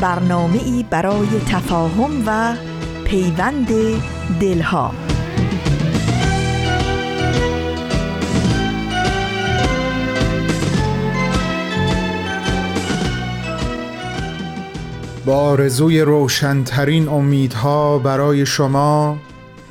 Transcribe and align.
برنامه 0.00 0.58
ای 0.64 0.84
برای 0.90 1.28
تفاهم 1.46 2.22
و 2.26 2.54
پیوند 3.04 3.68
دلها. 4.40 4.92
با 15.26 15.36
آرزوی 15.36 16.00
روشنترین 16.00 17.08
امیدها 17.08 17.98
برای 17.98 18.46
شما 18.46 19.18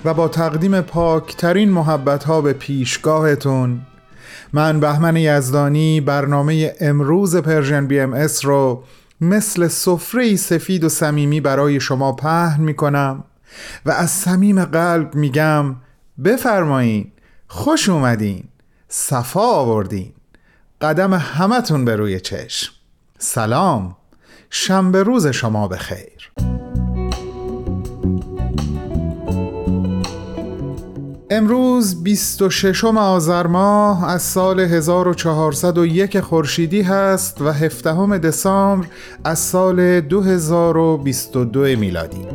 و 0.06 0.14
با 0.14 0.28
تقدیم 0.28 0.82
پاکترین 0.82 1.70
محبتها 1.70 2.42
به 2.42 2.54
پیشگاهتون 2.54 3.82
من 4.54 4.80
بهمن 4.80 5.16
یزدانی 5.16 6.02
برنامه 6.02 6.74
امروز 6.80 7.36
Persian 7.36 7.88
BMS 7.88 8.46
رو 8.46 8.84
مثل 9.22 9.68
سفره 9.68 10.36
سفید 10.36 10.84
و 10.84 10.90
صمیمی 10.90 11.42
برای 11.42 11.80
شما 11.80 12.12
پهن 12.12 12.62
می 12.62 12.74
کنم 12.74 13.24
و 13.86 13.92
از 13.92 14.12
صمیم 14.12 14.66
قلب 14.66 15.16
میگم 15.16 15.76
بفرمایین 16.24 17.12
خوش 17.48 17.90
اومدین 17.90 18.44
صفا 18.88 19.46
آوردین 19.46 20.14
قدم 20.82 21.14
همتون 21.14 21.86
به 21.86 21.96
روی 21.96 22.20
چشم. 22.20 22.74
سلام 23.18 23.96
شنبه 24.50 25.04
روز 25.04 25.28
شما 25.28 25.68
بخیر. 25.68 26.32
امروز 31.30 32.04
26 32.04 32.84
آذر 32.84 33.48
ماه 33.48 34.10
از 34.10 34.22
سال 34.22 34.60
1401 34.60 36.20
خورشیدی 36.20 36.82
هست 36.82 37.42
و 37.42 37.52
17 37.52 38.18
دسامبر 38.18 38.88
از 39.24 39.40
سال 39.40 40.02
2022 40.02 41.60
میلادی. 41.60 42.26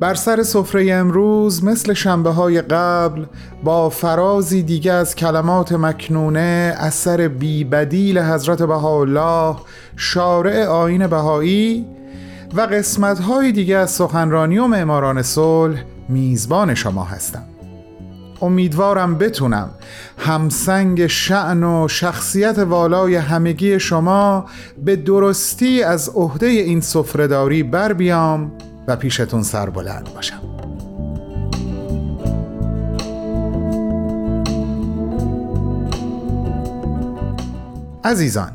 بر 0.00 0.14
سر 0.14 0.42
سفره 0.42 0.92
امروز 0.92 1.64
مثل 1.64 1.92
شنبه 1.92 2.30
های 2.30 2.60
قبل 2.60 3.24
با 3.64 3.90
فرازی 3.90 4.62
دیگه 4.62 4.92
از 4.92 5.14
کلمات 5.14 5.72
مکنونه 5.72 6.74
اثر 6.78 7.28
بی 7.28 7.64
بدیل 7.64 8.18
حضرت 8.18 8.62
بهاءالله 8.62 9.56
شارع 9.96 10.66
آین 10.66 11.06
بهایی 11.06 11.95
و 12.54 12.60
قسمت 12.60 13.18
های 13.18 13.52
دیگه 13.52 13.76
از 13.76 13.90
سخنرانی 13.90 14.58
و 14.58 14.66
معماران 14.66 15.22
صلح 15.22 15.82
میزبان 16.08 16.74
شما 16.74 17.04
هستم. 17.04 17.42
امیدوارم 18.42 19.18
بتونم 19.18 19.70
همسنگ 20.18 21.06
شعن 21.06 21.64
و 21.64 21.88
شخصیت 21.88 22.58
والای 22.58 23.14
همگی 23.14 23.80
شما 23.80 24.46
به 24.84 24.96
درستی 24.96 25.82
از 25.82 26.08
عهده 26.14 26.46
این 26.46 26.80
سفرهداری 26.80 27.62
بر 27.62 27.92
بیام 27.92 28.52
و 28.88 28.96
پیشتون 28.96 29.42
سربلند 29.42 30.14
باشم. 30.14 30.40
عزیزان 38.04 38.50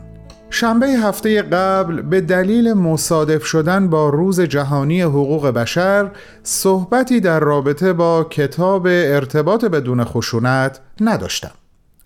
شنبه 0.54 0.88
هفته 0.88 1.42
قبل 1.42 2.02
به 2.02 2.22
دلیل 2.22 2.74
مصادف 2.74 3.46
شدن 3.46 3.90
با 3.90 4.10
روز 4.10 4.42
جهانی 4.42 5.02
حقوق 5.02 5.48
بشر 5.48 6.12
صحبتی 6.44 7.20
در 7.20 7.40
رابطه 7.40 7.94
با 7.94 8.24
کتاب 8.24 8.86
ارتباط 8.88 9.66
بدون 9.66 10.04
خشونت 10.04 10.80
نداشتم. 11.02 11.52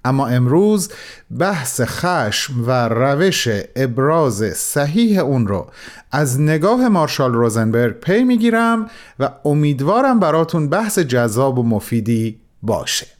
اما 0.05 0.27
امروز 0.27 0.89
بحث 1.39 1.81
خشم 1.81 2.53
و 2.67 2.89
روش 2.89 3.47
ابراز 3.75 4.43
صحیح 4.55 5.19
اون 5.19 5.47
رو 5.47 5.67
از 6.11 6.41
نگاه 6.41 6.89
مارشال 6.89 7.33
روزنبرگ 7.33 7.99
پی 7.99 8.23
می‌گیرم 8.23 8.89
و 9.19 9.29
امیدوارم 9.45 10.19
براتون 10.19 10.69
بحث 10.69 10.99
جذاب 10.99 11.59
و 11.59 11.63
مفیدی 11.63 12.39
باشه. 12.61 13.14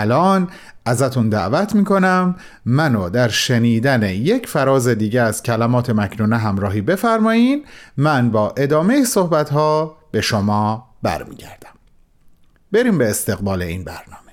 الان 0.00 0.48
ازتون 0.84 1.28
دعوت 1.28 1.74
می‌کنم 1.74 2.34
منو 2.64 3.10
در 3.10 3.28
شنیدن 3.28 4.02
یک 4.02 4.46
فراز 4.48 4.88
دیگه 4.88 5.20
از 5.20 5.42
کلمات 5.42 5.90
مکنونه 5.90 6.36
همراهی 6.36 6.80
بفرمایین. 6.80 7.64
من 7.96 8.30
با 8.30 8.54
ادامه 8.56 9.04
صحبت 9.04 9.50
ها 9.50 9.96
به 10.10 10.20
شما 10.20 10.88
برمیگردم. 11.02 11.70
بریم 12.72 12.98
به 12.98 13.10
استقبال 13.10 13.62
این 13.62 13.84
برنامه. 13.84 14.25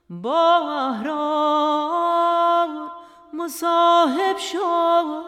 با 0.09 0.57
احرار 0.89 2.69
مصاحب 3.33 4.37
شد 4.37 5.23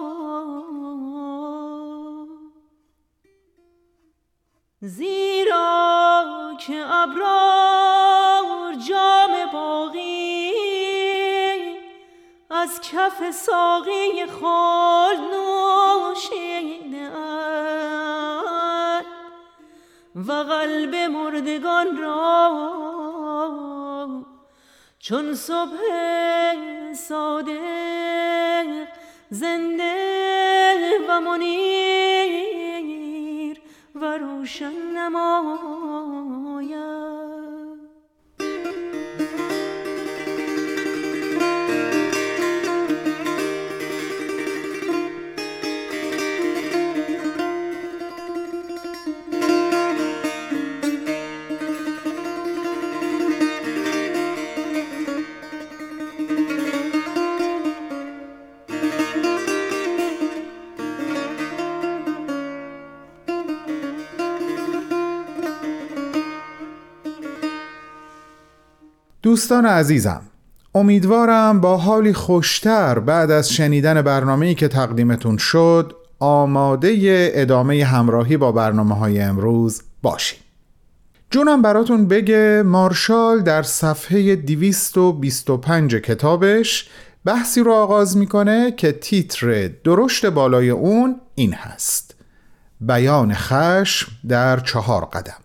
زیرا 4.82 6.24
که 6.60 6.86
ابرار 6.88 7.95
کف 12.96 13.32
ساقی 13.32 14.26
خال 14.26 15.18
نوشیده 15.34 17.10
و 20.16 20.32
قلب 20.32 20.96
مردگان 20.96 21.98
را 21.98 22.26
چون 25.00 25.36
صبح 25.36 25.78
صادق 26.94 28.88
زنده 29.30 29.96
و 31.10 31.20
منیر 31.20 32.16
و 33.96 34.18
روشن 34.18 34.74
نماید. 34.98 35.96
دوستان 69.36 69.66
عزیزم 69.66 70.22
امیدوارم 70.76 71.62
با 71.62 71.78
حالی 71.78 72.14
خوشتر 72.14 73.00
بعد 73.00 73.32
از 73.32 73.50
شنیدن 73.50 74.02
برنامه‌ای 74.02 74.56
که 74.56 74.68
تقدیمتون 74.68 75.38
شد 75.38 75.96
آماده 76.20 77.32
ادامه 77.34 77.86
همراهی 77.86 78.38
با 78.38 78.52
برنامه 78.52 78.96
های 78.96 79.22
امروز 79.22 79.82
باشید 80.02 80.40
جونم 81.30 81.62
براتون 81.62 82.08
بگه 82.08 82.64
مارشال 82.66 83.42
در 83.42 83.64
صفحه 83.64 84.36
225 84.36 85.96
کتابش 85.96 86.90
بحثی 87.26 87.62
رو 87.62 87.74
آغاز 87.74 88.18
می‌کنه 88.18 88.72
که 88.72 88.92
تیتر 88.92 89.68
درشت 89.68 90.26
بالای 90.26 90.70
اون 90.70 91.16
این 91.36 91.54
هست. 91.54 92.16
بیان 92.82 93.34
خشم 93.34 94.12
در 94.28 94.60
چهار 94.60 95.06
قدم. 95.06 95.45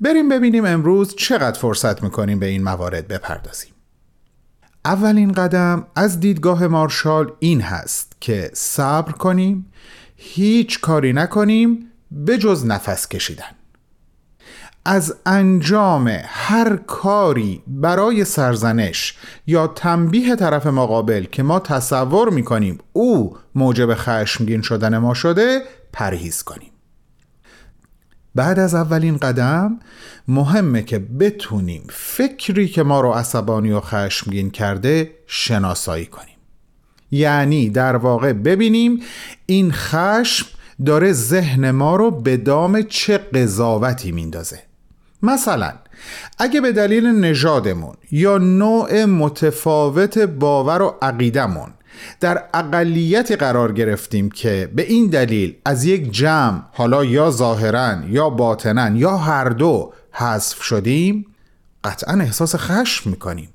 بریم 0.00 0.28
ببینیم 0.28 0.64
امروز 0.64 1.14
چقدر 1.16 1.58
فرصت 1.58 2.02
می‌کنیم 2.02 2.38
به 2.38 2.46
این 2.46 2.62
موارد 2.62 3.08
بپردازیم. 3.08 3.70
اولین 4.84 5.32
قدم 5.32 5.86
از 5.96 6.20
دیدگاه 6.20 6.66
مارشال 6.66 7.32
این 7.38 7.60
هست 7.60 8.16
که 8.20 8.50
صبر 8.52 9.12
کنیم 9.12 9.72
هیچ 10.16 10.80
کاری 10.80 11.12
نکنیم 11.12 11.90
به 12.10 12.38
جز 12.38 12.66
نفس 12.66 13.08
کشیدن. 13.08 13.54
از 14.84 15.14
انجام 15.26 16.18
هر 16.24 16.76
کاری 16.76 17.62
برای 17.66 18.24
سرزنش 18.24 19.16
یا 19.46 19.66
تنبیه 19.66 20.36
طرف 20.36 20.66
مقابل 20.66 21.24
که 21.24 21.42
ما 21.42 21.58
تصور 21.60 22.30
می‌کنیم 22.30 22.78
او 22.92 23.36
موجب 23.54 23.94
خشمگین 23.94 24.62
شدن 24.62 24.98
ما 24.98 25.14
شده 25.14 25.62
پرهیز 25.92 26.42
کنیم. 26.42 26.70
بعد 28.34 28.58
از 28.58 28.74
اولین 28.74 29.16
قدم 29.16 29.80
مهمه 30.28 30.82
که 30.82 30.98
بتونیم 30.98 31.86
فکری 31.90 32.68
که 32.68 32.82
ما 32.82 33.00
رو 33.00 33.10
عصبانی 33.10 33.72
و 33.72 33.80
خشمگین 33.80 34.50
کرده 34.50 35.10
شناسایی 35.26 36.06
کنیم. 36.06 36.36
یعنی 37.10 37.70
در 37.70 37.96
واقع 37.96 38.32
ببینیم 38.32 39.00
این 39.46 39.72
خشم 39.72 40.46
داره 40.86 41.12
ذهن 41.12 41.70
ما 41.70 41.96
رو 41.96 42.10
به 42.10 42.36
دام 42.36 42.82
چه 42.82 43.18
قضاوتی 43.18 44.12
میندازه. 44.12 44.62
مثلا 45.22 45.72
اگه 46.38 46.60
به 46.60 46.72
دلیل 46.72 47.06
نژادمون 47.06 47.94
یا 48.10 48.38
نوع 48.38 49.04
متفاوت 49.04 50.18
باور 50.18 50.82
و 50.82 50.94
عقیدمون 51.02 51.68
در 52.20 52.44
اقلیتی 52.54 53.36
قرار 53.36 53.72
گرفتیم 53.72 54.30
که 54.30 54.70
به 54.74 54.82
این 54.82 55.06
دلیل 55.06 55.54
از 55.64 55.84
یک 55.84 56.12
جمع 56.12 56.62
حالا 56.72 57.04
یا 57.04 57.30
ظاهرا 57.30 57.96
یا 58.08 58.30
باطنا 58.30 58.96
یا 58.96 59.16
هر 59.16 59.48
دو 59.48 59.92
حذف 60.10 60.62
شدیم 60.62 61.26
قطعا 61.84 62.20
احساس 62.20 62.56
خشم 62.56 63.10
می‌کنیم. 63.10 63.48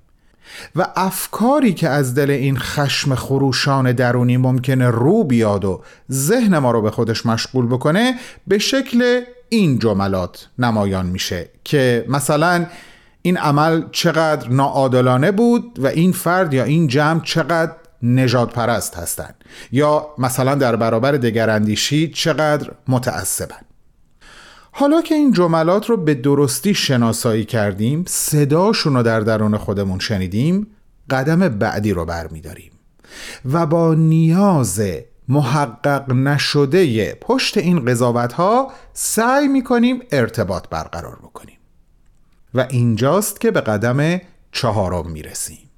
و 0.76 0.88
افکاری 0.96 1.74
که 1.74 1.90
از 1.90 2.16
دل 2.16 2.30
این 2.32 2.58
خشم 2.58 3.16
خروشان 3.16 3.92
درونی 3.92 4.38
ممکنه 4.38 4.88
رو 4.88 5.24
بیاد 5.24 5.66
و 5.66 5.82
ذهن 6.12 6.58
ما 6.58 6.72
رو 6.72 6.82
به 6.82 6.92
خودش 6.92 7.26
مشغول 7.26 7.68
بکنه 7.68 8.16
به 8.48 8.58
شکل 8.58 9.22
این 9.50 9.80
جملات 9.80 10.48
نمایان 10.60 11.06
میشه 11.06 11.50
که 11.64 12.06
مثلا 12.08 12.66
این 13.22 13.38
عمل 13.38 13.84
چقدر 13.92 14.50
ناعادلانه 14.50 15.32
بود 15.32 15.80
و 15.80 15.88
این 15.88 16.12
فرد 16.12 16.54
یا 16.54 16.64
این 16.64 16.88
جمع 16.88 17.22
چقدر 17.24 17.72
نجات 18.04 18.54
پرست 18.54 18.96
هستند. 18.96 19.36
یا 19.72 20.08
مثلا 20.18 20.56
در 20.56 20.76
برابر 20.76 21.12
دگراندیشی 21.12 22.08
چقدر 22.08 22.72
متعصبن 22.88 23.62
حالا 24.72 25.02
که 25.02 25.16
این 25.16 25.34
جملات 25.34 25.90
رو 25.90 25.98
به 25.98 26.14
درستی 26.14 26.74
شناسایی 26.74 27.46
کردیم 27.46 28.04
صداشون 28.08 28.94
رو 28.94 29.04
در 29.04 29.20
درون 29.20 29.58
خودمون 29.58 30.00
شنیدیم 30.00 30.68
قدم 31.10 31.50
بعدی 31.50 31.92
رو 31.94 32.06
برمیداریم. 32.06 32.72
و 33.52 33.66
با 33.66 33.94
نیاز 33.94 34.82
محقق 35.28 36.12
نشده 36.12 37.14
پشت 37.22 37.58
این 37.58 37.86
قضاوت 37.86 38.34
ها 38.34 38.72
سعی 38.94 39.48
می‌کنیم 39.48 40.02
ارتباط 40.12 40.70
برقرار 40.70 41.16
بکنیم. 41.16 41.58
و 42.54 42.68
اینجاست 42.70 43.42
که 43.42 43.52
به 43.52 43.62
قدم 43.62 44.22
چهارم 44.52 45.12
می‌رسیم. 45.12 45.69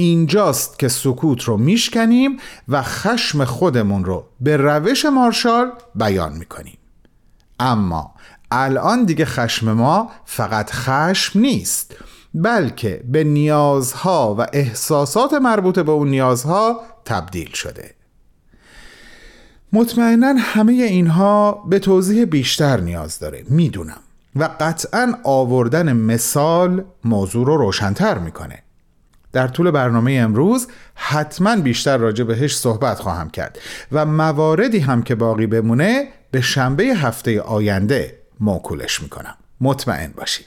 اینجاست 0.00 0.78
که 0.78 0.88
سکوت 0.88 1.42
رو 1.42 1.56
میشکنیم 1.56 2.36
و 2.68 2.82
خشم 2.82 3.44
خودمون 3.44 4.04
رو 4.04 4.26
به 4.40 4.56
روش 4.56 5.04
مارشال 5.04 5.72
بیان 5.94 6.32
می‌کنیم. 6.32 6.78
اما 7.60 8.14
الان 8.50 9.04
دیگه 9.04 9.24
خشم 9.24 9.72
ما 9.72 10.10
فقط 10.24 10.70
خشم 10.70 11.40
نیست 11.40 11.96
بلکه 12.34 13.04
به 13.08 13.24
نیازها 13.24 14.36
و 14.38 14.46
احساسات 14.52 15.32
مربوط 15.32 15.78
به 15.78 15.92
اون 15.92 16.08
نیازها 16.08 16.80
تبدیل 17.04 17.52
شده. 17.52 17.94
مطمئنا 19.72 20.34
همه 20.38 20.72
اینها 20.72 21.52
به 21.68 21.78
توضیح 21.78 22.24
بیشتر 22.24 22.80
نیاز 22.80 23.18
داره 23.18 23.44
می‌دونم. 23.48 24.00
و 24.36 24.48
قطعا 24.60 25.14
آوردن 25.24 25.92
مثال 25.92 26.84
موضوع 27.04 27.46
رو 27.46 27.56
روشنتر 27.56 28.18
می‌کنه. 28.18 28.62
در 29.32 29.48
طول 29.48 29.70
برنامه 29.70 30.12
امروز 30.12 30.68
حتما 30.94 31.56
بیشتر 31.56 31.96
راجع 31.96 32.24
بهش 32.24 32.56
صحبت 32.56 32.98
خواهم 32.98 33.30
کرد 33.30 33.58
و 33.92 34.06
مواردی 34.06 34.78
هم 34.78 35.02
که 35.02 35.14
باقی 35.14 35.46
بمونه 35.46 36.08
به 36.30 36.40
شنبه 36.40 36.84
هفته 36.84 37.40
آینده 37.40 38.18
موکولش 38.40 39.02
می‌کنم. 39.02 39.34
مطمئن 39.60 40.12
باشید 40.16 40.46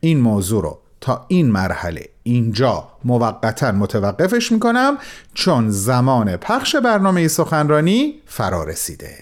این 0.00 0.20
موضوع 0.20 0.62
رو 0.62 0.78
تا 1.00 1.24
این 1.28 1.50
مرحله 1.50 2.08
اینجا 2.22 2.88
موقتا 3.04 3.72
متوقفش 3.72 4.52
می‌کنم 4.52 4.98
چون 5.34 5.70
زمان 5.70 6.36
پخش 6.36 6.76
برنامه 6.76 7.28
سخنرانی 7.28 8.14
فرا 8.26 8.64
رسیده. 8.64 9.14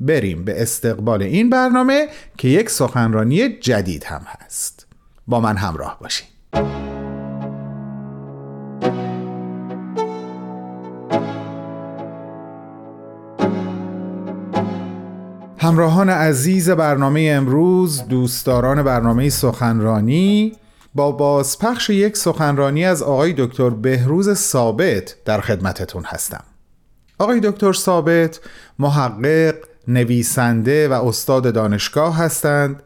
بریم 0.00 0.44
به 0.44 0.62
استقبال 0.62 1.22
این 1.22 1.50
برنامه 1.50 2.08
که 2.38 2.48
یک 2.48 2.70
سخنرانی 2.70 3.48
جدید 3.48 4.04
هم 4.04 4.22
هست. 4.26 4.86
با 5.26 5.40
من 5.40 5.56
همراه 5.56 5.98
باشید 6.00 6.26
همراهان 15.66 16.08
عزیز 16.08 16.70
برنامه 16.70 17.30
امروز 17.34 18.08
دوستداران 18.08 18.82
برنامه 18.82 19.28
سخنرانی. 19.28 20.52
با 20.94 21.12
بازپخش 21.12 21.90
یک 21.90 22.16
سخنرانی 22.16 22.84
از 22.84 23.02
آقای 23.02 23.34
دکتر 23.38 23.70
بهروز 23.70 24.34
ثابت 24.34 25.16
در 25.24 25.40
خدمتتون 25.40 26.04
هستم. 26.06 26.44
آقای 27.18 27.40
دکتر 27.40 27.72
ثابت 27.72 28.40
محقق، 28.78 29.54
نویسنده 29.88 30.88
و 30.88 30.92
استاد 30.92 31.54
دانشگاه 31.54 32.16
هستند 32.16 32.82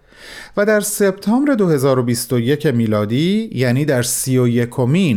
و 0.57 0.67
در 0.67 0.81
سپتامبر 0.81 1.55
2021 1.55 2.67
میلادی 2.67 3.51
یعنی 3.53 3.85
در 3.85 4.03
سی 4.03 4.39
و 4.39 4.67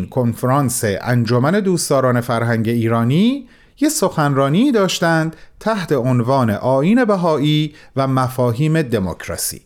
کنفرانس 0.10 0.84
انجمن 1.02 1.60
دوستداران 1.60 2.22
فرهنگ 2.22 2.70
ایرانی 2.70 3.48
یه 3.80 3.89
سخنرانی 3.89 4.72
داشتند 4.72 5.36
تحت 5.60 5.92
عنوان 5.92 6.50
آین 6.50 7.06
بهایی 7.06 7.75
و 7.96 8.08
مفاهیم 8.08 8.82
دموکراسی. 8.82 9.62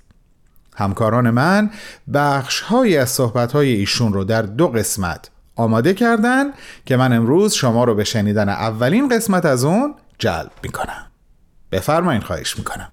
همکاران 0.75 1.29
من 1.29 1.69
بخش 2.13 2.61
های 2.61 2.97
از 2.97 3.09
صحبت 3.09 3.51
های 3.51 3.73
ایشون 3.73 4.13
رو 4.13 4.23
در 4.23 4.41
دو 4.41 4.67
قسمت 4.67 5.29
آماده 5.55 5.93
کردن 5.93 6.45
که 6.85 6.97
من 6.97 7.13
امروز 7.13 7.53
شما 7.53 7.83
رو 7.83 7.95
به 7.95 8.03
شنیدن 8.03 8.49
اولین 8.49 9.09
قسمت 9.09 9.45
از 9.45 9.63
اون 9.63 9.95
جلب 10.19 10.51
می‌کنم. 10.63 11.05
بفرمایین 11.71 12.21
خواهش 12.21 12.57
می‌کنم. 12.57 12.91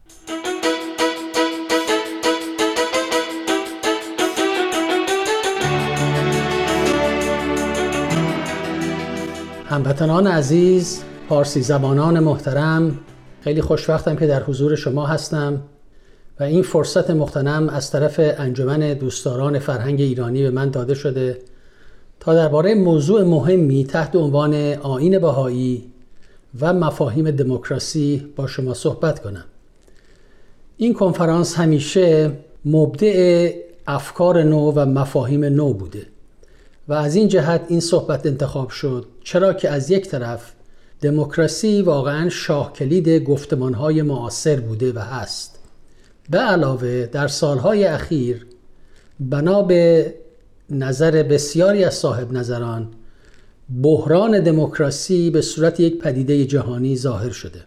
هموطنان 9.67 10.27
عزیز 10.27 11.03
پارسی 11.29 11.63
زبانان 11.63 12.21
محترم 12.21 12.99
خیلی 13.41 13.61
خوشوقتم 13.61 14.17
که 14.17 14.27
در 14.27 14.43
حضور 14.43 14.77
شما 14.77 15.07
هستم 15.07 15.63
و 16.41 16.43
این 16.43 16.63
فرصت 16.63 17.11
مختنم 17.11 17.69
از 17.69 17.91
طرف 17.91 18.21
انجمن 18.39 18.95
دوستداران 18.95 19.59
فرهنگ 19.59 20.01
ایرانی 20.01 20.43
به 20.43 20.51
من 20.51 20.71
داده 20.71 20.95
شده 20.95 21.39
تا 22.21 22.35
درباره 22.35 22.75
موضوع 22.75 23.23
مهمی 23.23 23.85
تحت 23.85 24.17
عنوان 24.17 24.55
آین 24.75 25.19
بهایی 25.19 25.93
و 26.61 26.73
مفاهیم 26.73 27.31
دموکراسی 27.31 28.33
با 28.37 28.47
شما 28.47 28.75
صحبت 28.75 29.23
کنم. 29.23 29.45
این 30.77 30.95
کنفرانس 30.95 31.57
همیشه 31.57 32.33
مبدع 32.65 33.51
افکار 33.87 34.43
نو 34.43 34.73
و 34.77 34.87
مفاهیم 34.87 35.45
نو 35.45 35.73
بوده. 35.73 36.14
و 36.89 36.93
از 36.93 37.15
این 37.15 37.29
جهت 37.29 37.65
این 37.69 37.81
صحبت 37.81 38.27
انتخاب 38.27 38.71
شد 38.71 39.07
چرا 39.25 39.53
که 39.53 39.71
از 39.71 39.91
یک 39.91 40.09
طرف 40.09 40.53
دموکراسی 41.01 41.83
واقعا 41.83 42.29
شاه 42.29 42.73
کلید 42.73 43.09
گفتمانهای 43.09 44.03
معاصر 44.03 44.61
بوده 44.61 44.93
و 44.93 44.99
هست. 44.99 45.59
به 46.31 46.39
علاوه 46.39 47.07
در 47.07 47.29
سالهای 47.29 47.85
اخیر 47.85 48.47
بنا 49.21 49.63
به 49.63 50.15
نظر 50.71 51.23
بسیاری 51.23 51.85
از 51.85 51.95
صاحب 51.95 52.33
نظران 52.33 52.89
بحران 53.83 54.41
دموکراسی 54.41 55.31
به 55.31 55.41
صورت 55.41 55.81
یک 55.81 55.99
پدیده 55.99 56.45
جهانی 56.45 56.97
ظاهر 56.97 57.31
شده. 57.31 57.61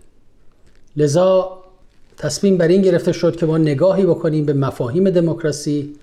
لذا 0.98 1.58
تصمیم 2.18 2.58
بر 2.58 2.68
این 2.68 2.82
گرفته 2.82 3.12
شد 3.12 3.36
که 3.36 3.46
ما 3.46 3.58
نگاهی 3.58 4.06
بکنیم 4.06 4.46
به 4.46 4.54
مفاهیم 4.54 5.10
دموکراسی 5.10 5.96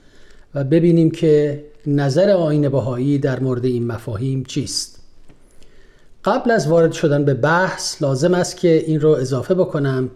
و 0.55 0.65
ببینیم 0.65 1.11
که 1.11 1.65
نظر 1.87 2.31
آین 2.31 2.69
بهایی 2.69 3.19
در 3.19 3.41
مورد 3.41 3.65
این 3.65 3.87
مفاهیم 3.87 4.45
چیست؟ 4.45 4.99
قبل 6.25 6.51
از 6.51 6.69
وارد 6.69 6.93
شدن 6.93 7.25
به 7.25 7.35
بحث 7.35 8.03
لازم 8.03 8.35
است 8.35 8.57
که 8.57 8.85
این 8.87 9.01
رو 9.01 9.11
اضافه 9.11 9.55
بکنم 9.55 10.11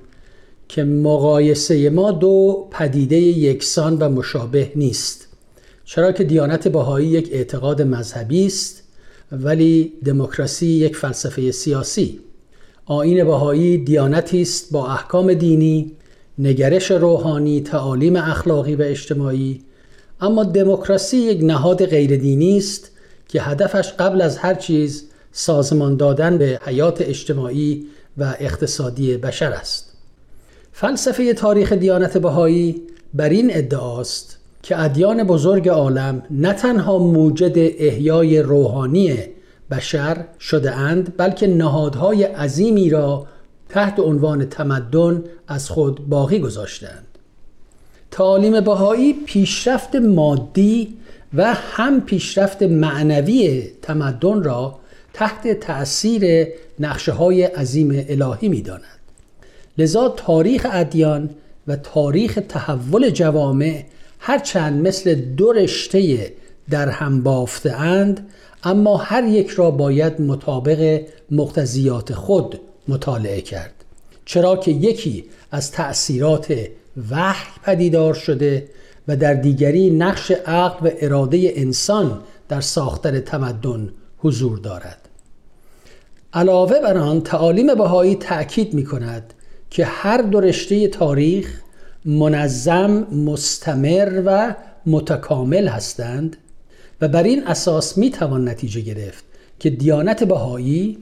که 0.68 0.84
مقایسه 0.84 1.90
ما 1.90 2.10
دو 2.12 2.68
پدیده 2.70 3.16
یکسان 3.16 3.96
و 3.98 4.08
مشابه 4.08 4.72
نیست. 4.76 5.28
چرا 5.84 6.12
که 6.12 6.24
دیانت 6.24 6.68
بهایی 6.68 7.08
یک 7.08 7.28
اعتقاد 7.32 7.82
مذهبی 7.82 8.46
است 8.46 8.82
ولی 9.32 9.92
دموکراسی 10.04 10.66
یک 10.66 10.96
فلسفه 10.96 11.50
سیاسی. 11.50 12.20
آین 12.86 13.24
بهایی 13.24 13.78
دیانتی 13.78 14.42
است 14.42 14.72
با 14.72 14.88
احکام 14.88 15.34
دینی 15.34 15.92
نگرش 16.38 16.90
روحانی 16.90 17.60
تعالیم 17.60 18.16
اخلاقی 18.16 18.74
و 18.74 18.82
اجتماعی 18.82 19.60
اما 20.20 20.44
دموکراسی 20.44 21.16
یک 21.16 21.44
نهاد 21.44 21.86
غیر 21.86 22.16
دینی 22.16 22.58
است 22.58 22.90
که 23.28 23.42
هدفش 23.42 23.92
قبل 23.92 24.20
از 24.20 24.38
هر 24.38 24.54
چیز 24.54 25.04
سازمان 25.32 25.96
دادن 25.96 26.38
به 26.38 26.60
حیات 26.62 27.00
اجتماعی 27.00 27.86
و 28.18 28.34
اقتصادی 28.40 29.16
بشر 29.16 29.52
است. 29.52 29.92
فلسفه 30.72 31.34
تاریخ 31.34 31.72
دیانت 31.72 32.18
بهایی 32.18 32.82
بر 33.14 33.28
این 33.28 33.50
ادعاست 33.54 34.38
که 34.62 34.80
ادیان 34.80 35.24
بزرگ 35.24 35.68
عالم 35.68 36.22
نه 36.30 36.52
تنها 36.52 36.98
موجد 36.98 37.52
احیای 37.56 38.42
روحانی 38.42 39.18
بشر 39.70 40.24
شده 40.40 40.74
اند 40.74 41.16
بلکه 41.16 41.46
نهادهای 41.46 42.22
عظیمی 42.24 42.90
را 42.90 43.26
تحت 43.68 44.00
عنوان 44.00 44.44
تمدن 44.48 45.24
از 45.48 45.70
خود 45.70 46.08
باقی 46.08 46.38
گذاشتند 46.38 47.07
تعالیم 48.10 48.60
بهایی 48.60 49.12
پیشرفت 49.12 49.96
مادی 49.96 50.94
و 51.34 51.54
هم 51.54 52.00
پیشرفت 52.00 52.62
معنوی 52.62 53.70
تمدن 53.82 54.42
را 54.42 54.78
تحت 55.12 55.60
تأثیر 55.60 56.48
نقشه 56.80 57.12
های 57.12 57.42
عظیم 57.42 58.04
الهی 58.08 58.48
می 58.48 58.62
داند. 58.62 58.82
لذا 59.78 60.08
تاریخ 60.08 60.66
ادیان 60.72 61.30
و 61.66 61.76
تاریخ 61.76 62.38
تحول 62.48 63.10
جوامع 63.10 63.84
هرچند 64.18 64.86
مثل 64.86 65.14
دو 65.14 65.52
رشته 65.52 66.32
در 66.70 66.88
هم 66.88 67.22
بافته 67.22 67.72
اند 67.72 68.28
اما 68.64 68.96
هر 68.96 69.24
یک 69.24 69.48
را 69.48 69.70
باید 69.70 70.20
مطابق 70.20 71.02
مقتضیات 71.30 72.12
خود 72.12 72.60
مطالعه 72.88 73.40
کرد 73.40 73.74
چرا 74.24 74.56
که 74.56 74.70
یکی 74.70 75.24
از 75.50 75.72
تأثیرات 75.72 76.54
وحی 77.10 77.48
پدیدار 77.62 78.14
شده 78.14 78.68
و 79.08 79.16
در 79.16 79.34
دیگری 79.34 79.90
نقش 79.90 80.30
عقل 80.30 80.86
و 80.86 80.90
اراده 81.00 81.52
انسان 81.56 82.20
در 82.48 82.60
ساختن 82.60 83.20
تمدن 83.20 83.92
حضور 84.18 84.58
دارد. 84.58 85.08
علاوه 86.32 86.80
بر 86.80 86.96
آن 86.96 87.20
تعالیم 87.20 87.74
بهایی 87.74 88.14
تأکید 88.14 88.74
می 88.74 88.84
کند 88.84 89.34
که 89.70 89.84
هر 89.84 90.22
دو 90.22 90.40
رشته 90.40 90.88
تاریخ 90.88 91.60
منظم 92.04 92.90
مستمر 93.12 94.22
و 94.26 94.54
متکامل 94.86 95.68
هستند 95.68 96.36
و 97.00 97.08
بر 97.08 97.22
این 97.22 97.46
اساس 97.46 97.98
می 97.98 98.10
توان 98.10 98.48
نتیجه 98.48 98.80
گرفت 98.80 99.24
که 99.58 99.70
دیانت 99.70 100.24
بهایی 100.24 100.98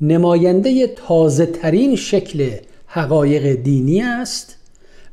نماینده 0.00 0.86
تازه 0.86 1.46
ترین 1.46 1.96
شکل 1.96 2.50
حقایق 2.86 3.54
دینی 3.54 4.02
است 4.02 4.56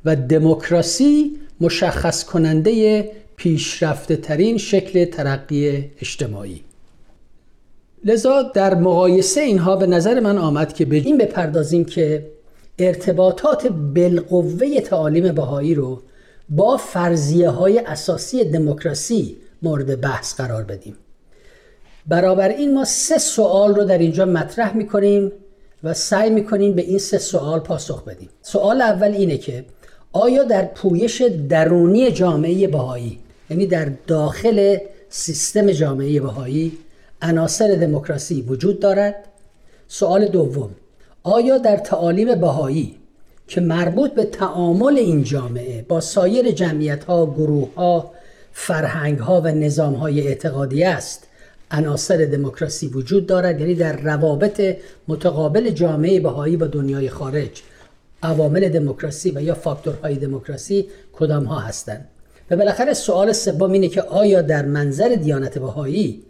و 0.08 0.16
دموکراسی 0.16 1.38
مشخص 1.62 2.24
کننده 2.24 3.06
پیشرفته 3.36 4.16
ترین 4.16 4.58
شکل 4.58 5.06
ترقی 5.06 5.92
اجتماعی. 6.02 6.62
لذا 8.06 8.42
در 8.44 8.76
مقایسه 8.76 9.42
اینها 9.42 9.76
به 9.76 9.88
نظر 9.88 10.20
من 10.20 10.38
آمد 10.38 10.74
که 10.74 10.86
به 10.86 10.96
این 10.96 11.18
بپردازیم 11.18 11.86
که 11.86 12.28
ارتباطات 12.80 13.68
بالقوه 13.68 14.80
تعالیم 14.80 15.32
بهایی 15.32 15.76
رو 15.76 16.02
با 16.50 16.78
فرضیه 16.78 17.50
های 17.50 17.80
اساسی 17.80 18.44
دموکراسی 18.44 19.38
مورد 19.62 20.02
بحث 20.02 20.36
قرار 20.36 20.64
بدیم. 20.64 20.96
برابر 22.06 22.50
این 22.50 22.74
ما 22.74 22.86
سه 22.86 23.18
سوال 23.18 23.76
رو 23.76 23.84
در 23.84 23.98
اینجا 23.98 24.26
مطرح 24.26 24.78
می‌کنیم 24.78 25.32
و 25.84 25.94
سعی 25.94 26.30
می‌کنیم 26.30 26.74
به 26.74 26.82
این 26.82 26.98
سه 26.98 27.18
سوال 27.18 27.60
پاسخ 27.60 28.04
بدیم. 28.04 28.30
سوال 28.42 28.82
اول 28.82 29.12
اینه 29.12 29.38
که 29.38 29.66
آیا 30.14 30.44
در 30.44 30.66
پویش 30.66 31.22
درونی 31.50 32.12
جامعه 32.12 32.68
بهایی 32.68 33.20
یعنی 33.50 33.68
در 33.68 33.92
داخل 34.08 34.78
سیستم 35.10 35.72
جامعه 35.72 36.20
بهایی 36.20 36.78
عناصر 37.22 37.76
دموکراسی 37.76 38.42
وجود 38.42 38.80
دارد؟ 38.80 39.16
سوال 39.88 40.28
دوم 40.28 40.70
آیا 41.24 41.58
در 41.58 41.78
تعالیم 41.78 42.36
بهایی 42.36 42.96
که 43.48 43.62
مربوط 43.62 44.12
به 44.14 44.24
تعامل 44.24 44.98
این 44.98 45.24
جامعه 45.24 45.86
با 45.88 46.00
سایر 46.02 46.52
جمعیت 46.52 47.04
ها، 47.04 47.26
گروه 47.26 47.76
ها، 47.76 48.12
فرهنگ 48.52 49.20
ها 49.20 49.42
و 49.42 49.48
نظام 49.48 49.94
های 49.94 50.28
اعتقادی 50.28 50.84
است 50.84 51.28
عناصر 51.72 52.18
دموکراسی 52.18 52.88
وجود 52.88 53.28
دارد؟ 53.28 53.60
یعنی 53.60 53.76
در 53.76 54.02
روابط 54.02 54.78
متقابل 55.08 55.70
جامعه 55.70 56.20
بهایی 56.20 56.58
با 56.58 56.68
دنیای 56.68 57.10
خارج. 57.10 57.64
عوامل 58.24 58.70
دموکراسی 58.70 59.32
و 59.32 59.42
یا 59.42 59.54
فاکتورهای 59.54 60.16
دموکراسی 60.16 60.88
کدام 61.14 61.44
ها 61.44 61.60
هستند. 61.60 62.08
و 62.52 62.56
بالاخره 62.56 62.94
سوال 62.94 63.32
سوم 63.32 63.72
اینه 63.72 63.88
که 63.88 64.02
آیا 64.02 64.42
در 64.42 64.66
منظر 64.66 65.16
دیانت 65.16 65.58
بهایی 65.58 66.24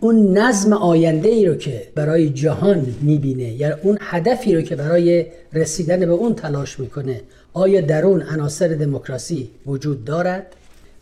اون 0.00 0.38
نظم 0.38 0.72
آینده 0.72 1.28
ای 1.28 1.46
رو 1.46 1.54
که 1.54 1.82
برای 1.94 2.28
جهان 2.28 2.86
می‌بینه 3.00 3.52
یا 3.52 3.78
اون 3.82 3.98
هدفی 4.00 4.54
رو 4.54 4.62
که 4.62 4.76
برای 4.76 5.26
رسیدن 5.52 6.00
به 6.00 6.12
اون 6.12 6.34
تلاش 6.34 6.80
می‌کنه 6.80 7.20
آیا 7.52 7.80
در 7.80 8.04
اون 8.04 8.22
عناصر 8.22 8.68
دموکراسی 8.68 9.50
وجود 9.66 10.04
دارد؟ 10.04 10.46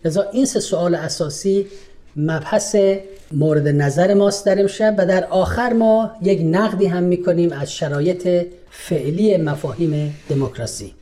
لذا 0.04 0.22
این 0.32 0.46
سه 0.46 0.60
سوال 0.60 0.94
اساسی 0.94 1.66
مبحث 2.16 2.76
مورد 3.32 3.68
نظر 3.68 4.14
ماست 4.14 4.46
در 4.46 4.60
امشب 4.60 4.94
و 4.98 5.06
در 5.06 5.24
آخر 5.24 5.72
ما 5.72 6.10
یک 6.22 6.40
نقدی 6.44 6.86
هم 6.86 7.02
می‌کنیم 7.02 7.52
از 7.52 7.72
شرایط 7.72 8.46
فعلی 8.70 9.36
مفاهیم 9.36 10.14
دموکراسی. 10.28 10.94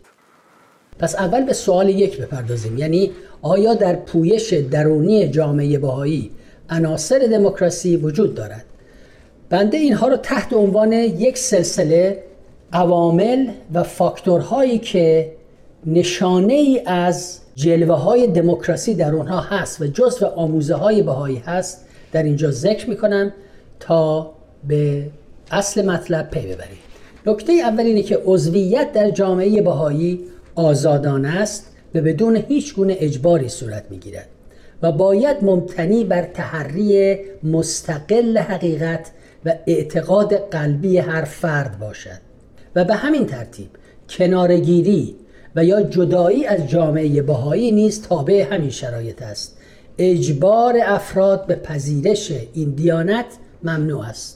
پس 0.99 1.15
اول 1.15 1.45
به 1.45 1.53
سوال 1.53 1.89
یک 1.89 2.21
بپردازیم. 2.21 2.79
یعنی 2.79 3.11
آیا 3.43 3.75
در 3.75 3.97
پویش 3.97 4.53
درونی 4.53 5.29
جامعه 5.29 5.79
بهایی 5.79 6.31
عناصر 6.71 7.19
دموکراسی 7.19 7.97
وجود 7.97 8.35
دارد؟ 8.35 8.65
بنده 9.51 9.77
اینها 9.77 10.09
رو 10.09 10.17
تحت 10.17 10.53
عنوان 10.53 10.93
یک 10.93 11.39
سلسله 11.39 12.23
عوامل 12.73 13.47
و 13.75 13.83
فاکتورهایی 13.83 14.79
که 14.79 15.33
نشانه 15.87 16.55
ای 16.55 16.83
از 16.87 17.39
جلوه 17.55 17.95
های 17.95 18.27
دموکراسی 18.27 18.95
در 18.95 19.15
اونها 19.15 19.41
هست 19.41 19.81
و 19.81 19.87
جزو 19.87 20.27
آموزه 20.27 20.75
های 20.75 21.03
بهایی 21.03 21.37
هست 21.37 21.85
در 22.13 22.23
اینجا 22.23 22.51
ذکر 22.51 22.91
می‌کنم 22.91 23.33
تا 23.81 24.33
به 24.69 25.11
اصل 25.51 25.87
مطلب 25.87 26.31
پی 26.31 26.41
ببرید 26.41 26.86
نکته 27.27 27.53
اول 27.53 27.85
اینه 27.85 28.03
که 28.03 28.21
عضویت 28.25 28.93
در 28.93 29.11
جامعه 29.11 29.63
بهایی 29.63 30.21
آزادانه 30.55 31.29
است 31.29 31.67
و 31.95 32.01
بدون 32.01 32.37
هیچ 32.37 32.75
گونه 32.75 32.97
اجباری 33.01 33.49
صورت 33.49 33.85
می‌گیرد 33.91 34.29
و 34.83 34.93
باید 34.93 35.37
ممتنی 35.43 36.05
بر 36.05 36.23
تحری 36.23 37.17
مستقل 37.43 38.39
حقیقت 38.39 39.11
و 39.45 39.55
اعتقاد 39.67 40.35
قلبی 40.35 40.99
هر 40.99 41.25
فرد 41.25 41.79
باشد. 41.79 42.21
و 42.75 42.85
به 42.85 42.95
همین 42.95 43.27
ترتیب 43.27 43.69
کنارگیری 44.09 45.17
و 45.57 45.65
یا 45.65 45.83
جدایی 45.83 46.47
از 46.47 46.69
جامعه 46.69 47.23
بهایی 47.23 47.73
نیز 47.73 48.03
تابع 48.03 48.43
همین 48.53 48.71
شرایط 48.71 49.23
است. 49.23 49.59
اجبار 49.99 50.75
افراد 50.85 51.47
به 51.47 51.55
پذیرش 51.55 52.33
این 52.53 52.71
دیانت 52.71 53.27
ممنوع 53.63 54.05
است. 54.05 54.36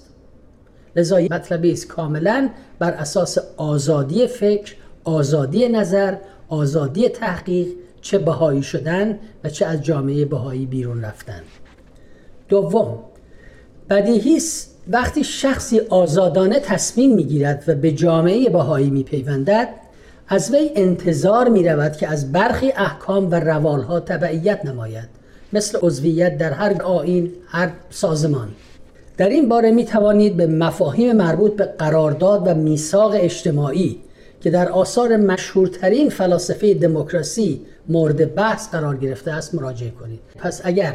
لذا 0.96 1.18
مطلبی 1.18 1.72
است. 1.72 1.88
کاملا 1.88 2.50
بر 2.78 2.92
اساس 2.92 3.38
آزادی 3.56 4.26
فکر 4.26 4.74
آزادی 5.04 5.68
نظر 5.68 6.14
آزادی 6.48 7.08
تحقیق 7.08 7.68
چه 8.00 8.18
بهایی 8.18 8.62
شدن 8.62 9.18
و 9.44 9.48
چه 9.48 9.66
از 9.66 9.82
جامعه 9.82 10.24
بهایی 10.24 10.66
بیرون 10.66 11.04
رفتن. 11.04 11.40
دوم 12.48 12.98
بدیهی 13.90 14.40
وقتی 14.88 15.24
شخصی 15.24 15.80
آزادانه 15.80 16.60
تصمیم 16.60 17.14
می‌گیرد 17.14 17.64
و 17.66 17.74
به 17.74 17.92
جامعه 17.92 18.50
بهایی 18.50 18.90
میپیوندد 18.90 19.68
از 20.28 20.54
وی 20.54 20.70
انتظار 20.74 21.48
می 21.48 21.68
رود 21.68 21.96
که 21.96 22.08
از 22.08 22.32
برخی 22.32 22.72
احکام 22.72 23.30
و 23.30 23.34
روالها 23.34 24.00
تبعیت 24.00 24.64
نماید 24.64 25.08
مثل 25.52 25.78
عضویت 25.82 26.38
در 26.38 26.52
هر 26.52 26.82
آین 26.82 27.32
هر 27.46 27.72
سازمان. 27.90 28.48
در 29.20 29.28
این 29.28 29.48
باره 29.48 29.70
می 29.70 29.84
توانید 29.84 30.36
به 30.36 30.46
مفاهیم 30.46 31.16
مربوط 31.16 31.56
به 31.56 31.64
قرارداد 31.64 32.42
و 32.46 32.54
میثاق 32.54 33.12
اجتماعی 33.14 34.00
که 34.40 34.50
در 34.50 34.68
آثار 34.68 35.16
مشهورترین 35.16 36.08
فلاسفه 36.08 36.74
دموکراسی 36.74 37.60
مورد 37.88 38.34
بحث 38.34 38.68
قرار 38.68 38.96
گرفته 38.96 39.32
است 39.32 39.54
مراجعه 39.54 39.90
کنید. 39.90 40.20
پس 40.38 40.60
اگر 40.64 40.94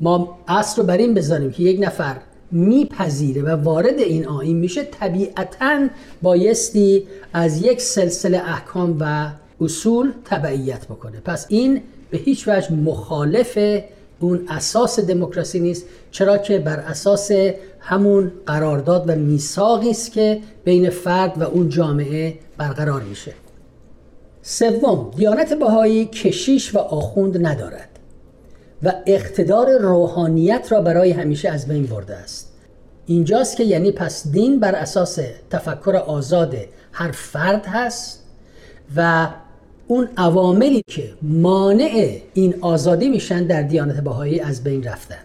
ما 0.00 0.38
اصل 0.48 0.80
رو 0.80 0.86
بر 0.86 0.96
این 0.96 1.14
بذاریم 1.14 1.50
که 1.50 1.62
یک 1.62 1.80
نفر 1.82 2.16
میپذیره 2.50 3.42
و 3.42 3.48
وارد 3.48 3.98
این 3.98 4.26
آین 4.26 4.56
میشه 4.56 4.84
طبیعتا 4.84 5.88
بایستی 6.22 7.06
از 7.32 7.62
یک 7.62 7.80
سلسله 7.80 8.38
احکام 8.38 8.96
و 9.00 9.28
اصول 9.60 10.12
تبعیت 10.24 10.84
بکنه. 10.84 11.20
پس 11.24 11.46
این 11.48 11.82
به 12.10 12.18
هیچ 12.18 12.48
وجه 12.48 12.72
مخالف 12.72 13.58
اون 14.20 14.44
اساس 14.48 15.00
دموکراسی 15.00 15.60
نیست 15.60 15.84
چرا 16.10 16.38
که 16.38 16.58
بر 16.58 16.80
اساس 16.80 17.30
همون 17.80 18.32
قرارداد 18.46 19.04
و 19.10 19.14
میثاقی 19.14 19.90
است 19.90 20.12
که 20.12 20.40
بین 20.64 20.90
فرد 20.90 21.42
و 21.42 21.42
اون 21.42 21.68
جامعه 21.68 22.38
برقرار 22.58 23.02
میشه. 23.02 23.32
سوم 24.42 25.10
دیانت 25.16 25.52
بهایی 25.52 26.06
کشیش 26.06 26.74
و 26.74 26.78
آخوند 26.78 27.46
ندارد 27.46 27.88
و 28.82 28.92
اقتدار 29.06 29.78
روحانیت 29.78 30.66
را 30.70 30.80
برای 30.80 31.10
همیشه 31.10 31.48
از 31.48 31.68
بین 31.68 31.86
برده 31.86 32.14
است. 32.14 32.52
اینجاست 33.06 33.56
که 33.56 33.64
یعنی 33.64 33.92
پس 33.92 34.28
دین 34.28 34.60
بر 34.60 34.74
اساس 34.74 35.18
تفکر 35.50 35.96
آزاد 35.96 36.56
هر 36.92 37.10
فرد 37.10 37.66
هست 37.66 38.22
و 38.96 39.28
اون 39.88 40.08
عواملی 40.16 40.82
که 40.86 41.12
مانع 41.22 42.16
این 42.34 42.54
آزادی 42.60 43.08
میشن 43.08 43.46
در 43.46 43.62
دیانت 43.62 44.00
بهایی 44.00 44.40
از 44.40 44.64
بین 44.64 44.82
رفتن. 44.82 45.24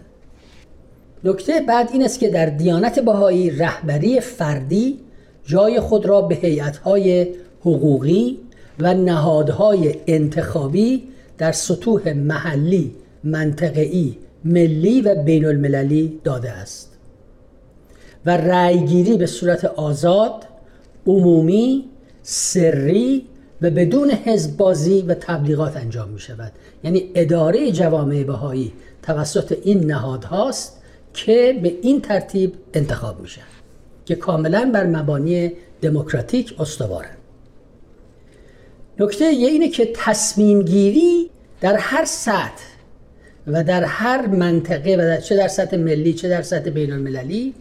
نکته 1.24 1.60
بعد 1.68 1.90
این 1.92 2.04
است 2.04 2.18
که 2.18 2.28
در 2.28 2.46
دیانت 2.46 2.98
بهایی 2.98 3.50
رهبری 3.50 4.20
فردی 4.20 4.98
جای 5.44 5.80
خود 5.80 6.06
را 6.06 6.22
به 6.22 6.34
هیئت‌های 6.34 7.26
حقوقی 7.60 8.38
و 8.78 8.94
نهادهای 8.94 9.94
انتخابی 10.06 11.02
در 11.38 11.52
سطوح 11.52 12.12
محلی، 12.12 12.94
منطقه‌ای، 13.24 14.14
ملی 14.44 15.00
و 15.00 15.14
بین 15.14 15.44
المللی 15.44 16.20
داده 16.24 16.50
است 16.50 16.92
و 18.26 18.36
رأیگیری 18.36 19.16
به 19.16 19.26
صورت 19.26 19.64
آزاد، 19.64 20.44
عمومی، 21.06 21.84
سری 22.22 23.26
و 23.62 23.70
بدون 23.70 24.10
حزب 24.10 24.56
بازی 24.56 25.02
و 25.02 25.14
تبلیغات 25.14 25.76
انجام 25.76 26.08
می 26.08 26.20
شود 26.20 26.52
یعنی 26.84 27.10
اداره 27.14 27.72
جوامع 27.72 28.22
بهایی 28.22 28.72
توسط 29.02 29.58
این 29.64 29.86
نهادهاست 29.86 30.82
که 31.14 31.58
به 31.62 31.76
این 31.82 32.00
ترتیب 32.00 32.54
انتخاب 32.74 33.20
میشن 33.20 33.42
که 34.04 34.14
کاملا 34.14 34.70
بر 34.74 34.86
مبانی 34.86 35.52
دموکراتیک 35.82 36.60
استوارن 36.60 37.16
نکته 38.98 39.24
یه 39.24 39.48
اینه 39.48 39.68
که 39.68 39.92
تصمیم 39.94 40.62
گیری 40.62 41.30
در 41.60 41.76
هر 41.76 42.04
سطح 42.04 42.64
و 43.46 43.64
در 43.64 43.84
هر 43.84 44.26
منطقه 44.26 44.94
و 44.94 44.98
در 44.98 45.20
چه 45.20 45.36
در 45.36 45.48
سطح 45.48 45.76
ملی 45.76 46.14
چه 46.14 46.28
در 46.28 46.42
سطح 46.42 46.70
بین 46.70 46.92
المللی 46.92 47.54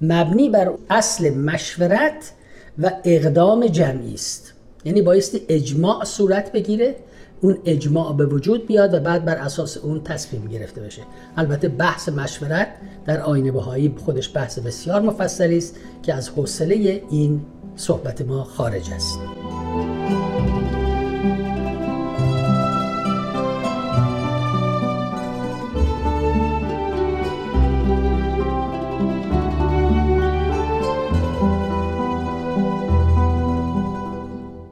مبنی 0.00 0.48
بر 0.48 0.72
اصل 0.90 1.34
مشورت 1.34 2.32
و 2.78 2.90
اقدام 3.04 3.66
جمعی 3.66 4.14
است. 4.14 4.47
یعنی 4.84 5.02
بایستی 5.02 5.40
اجماع 5.48 6.04
صورت 6.04 6.52
بگیره 6.52 6.96
اون 7.40 7.58
اجماع 7.64 8.16
به 8.16 8.26
وجود 8.26 8.66
بیاد 8.66 8.94
و 8.94 9.00
بعد 9.00 9.24
بر 9.24 9.36
اساس 9.36 9.76
اون 9.76 10.02
تصمیم 10.02 10.46
گرفته 10.46 10.80
بشه. 10.80 11.02
البته 11.36 11.68
بحث 11.68 12.08
مشورت 12.08 12.68
در 13.06 13.20
آینه 13.20 13.52
بهایی 13.52 13.94
خودش 14.04 14.36
بحث 14.36 14.58
بسیار 14.58 15.00
مفصلی 15.02 15.58
است 15.58 15.76
که 16.02 16.14
از 16.14 16.28
حوصله 16.28 17.02
این 17.10 17.40
صحبت 17.76 18.22
ما 18.22 18.44
خارج 18.44 18.90
است. 18.92 19.18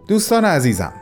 دوستان 0.08 0.44
عزیزم 0.44 0.92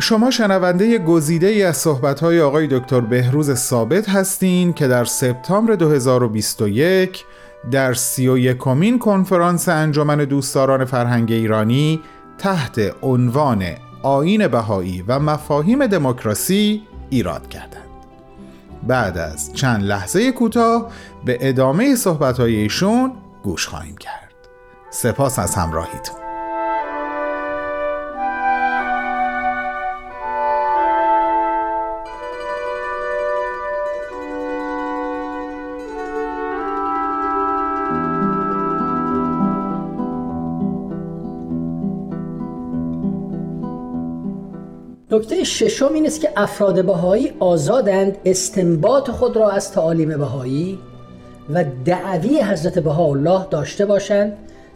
شما 0.00 0.30
شنونده 0.30 0.98
گزیده 0.98 1.46
ای 1.46 1.62
از 1.62 1.76
صحبت‌های 1.76 2.40
آقای 2.40 2.66
دکتر 2.66 3.00
بهروز 3.00 3.54
ثابت 3.54 4.08
هستین 4.08 4.72
که 4.72 4.88
در 4.88 5.04
سپتامبر 5.04 5.74
2021 5.74 7.24
در 7.70 7.94
سی 7.94 8.28
و 8.28 8.38
یکمین 8.38 8.98
کنفرانس 8.98 9.68
انجمن 9.68 10.16
دوستداران 10.16 10.84
فرهنگ 10.84 11.32
ایرانی 11.32 12.00
تحت 12.38 12.80
عنوان 13.02 13.64
آین 14.02 14.48
بهایی 14.48 15.04
و 15.08 15.18
مفاهیم 15.18 15.86
دموکراسی 15.86 16.82
ایراد 17.10 17.48
کردند. 17.48 17.90
بعد 18.86 19.18
از 19.18 19.52
چند 19.52 19.82
لحظه 19.82 20.32
کوتاه 20.32 20.90
به 21.24 21.38
ادامه 21.40 21.94
صحبت‌های 21.94 22.56
ایشون 22.56 23.12
گوش 23.42 23.66
خواهیم 23.66 23.96
کرد. 23.96 24.34
سپاس 24.90 25.38
از 25.38 25.54
همراهیتون. 25.54 26.19
نکته 45.30 45.44
ششم 45.44 45.94
این 45.94 46.06
است 46.06 46.20
که 46.20 46.30
افراد 46.36 46.84
بهایی 46.84 47.32
آزادند 47.40 48.18
استنباط 48.24 49.10
خود 49.10 49.36
را 49.36 49.50
از 49.50 49.72
تعالیم 49.72 50.18
بهایی 50.18 50.78
و 51.50 51.64
دعوی 51.84 52.40
حضرت 52.42 52.78
بهاءالله 52.78 53.46
داشته 53.50 53.86
باشند 53.86 54.32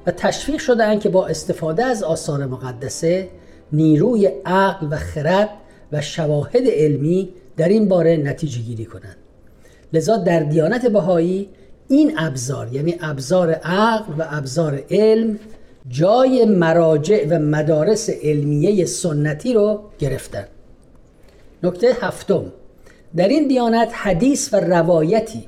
و 0.06 0.10
تشویق 0.10 0.60
شدهاند 0.60 1.00
که 1.00 1.08
با 1.08 1.26
استفاده 1.26 1.84
از 1.84 2.02
آثار 2.02 2.46
مقدسه 2.46 3.28
نیروی 3.72 4.26
عقل 4.46 4.86
و 4.90 4.96
خرد 4.96 5.48
و 5.92 6.00
شواهد 6.00 6.62
علمی 6.66 7.28
در 7.56 7.68
این 7.68 7.88
باره 7.88 8.16
نتیجه 8.16 8.60
گیری 8.60 8.84
کنند. 8.84 9.16
لذا 9.92 10.16
در 10.16 10.40
دیانت 10.40 10.86
بهایی 10.86 11.48
این 11.88 12.12
ابزار 12.18 12.72
یعنی 12.72 12.96
ابزار 13.00 13.50
عقل 13.50 14.12
و 14.18 14.26
ابزار 14.30 14.82
علم 14.90 15.38
جای 15.88 16.44
مراجع 16.44 17.26
و 17.30 17.38
مدارس 17.38 18.10
علمیه 18.10 18.84
سنتی 18.84 19.52
رو 19.52 19.82
گرفتن. 19.98 20.44
نکته 21.62 21.96
هفتم 22.00 22.52
در 23.16 23.28
این 23.28 23.48
دیانت 23.48 23.90
حدیث 23.92 24.54
و 24.54 24.56
روایتی 24.56 25.44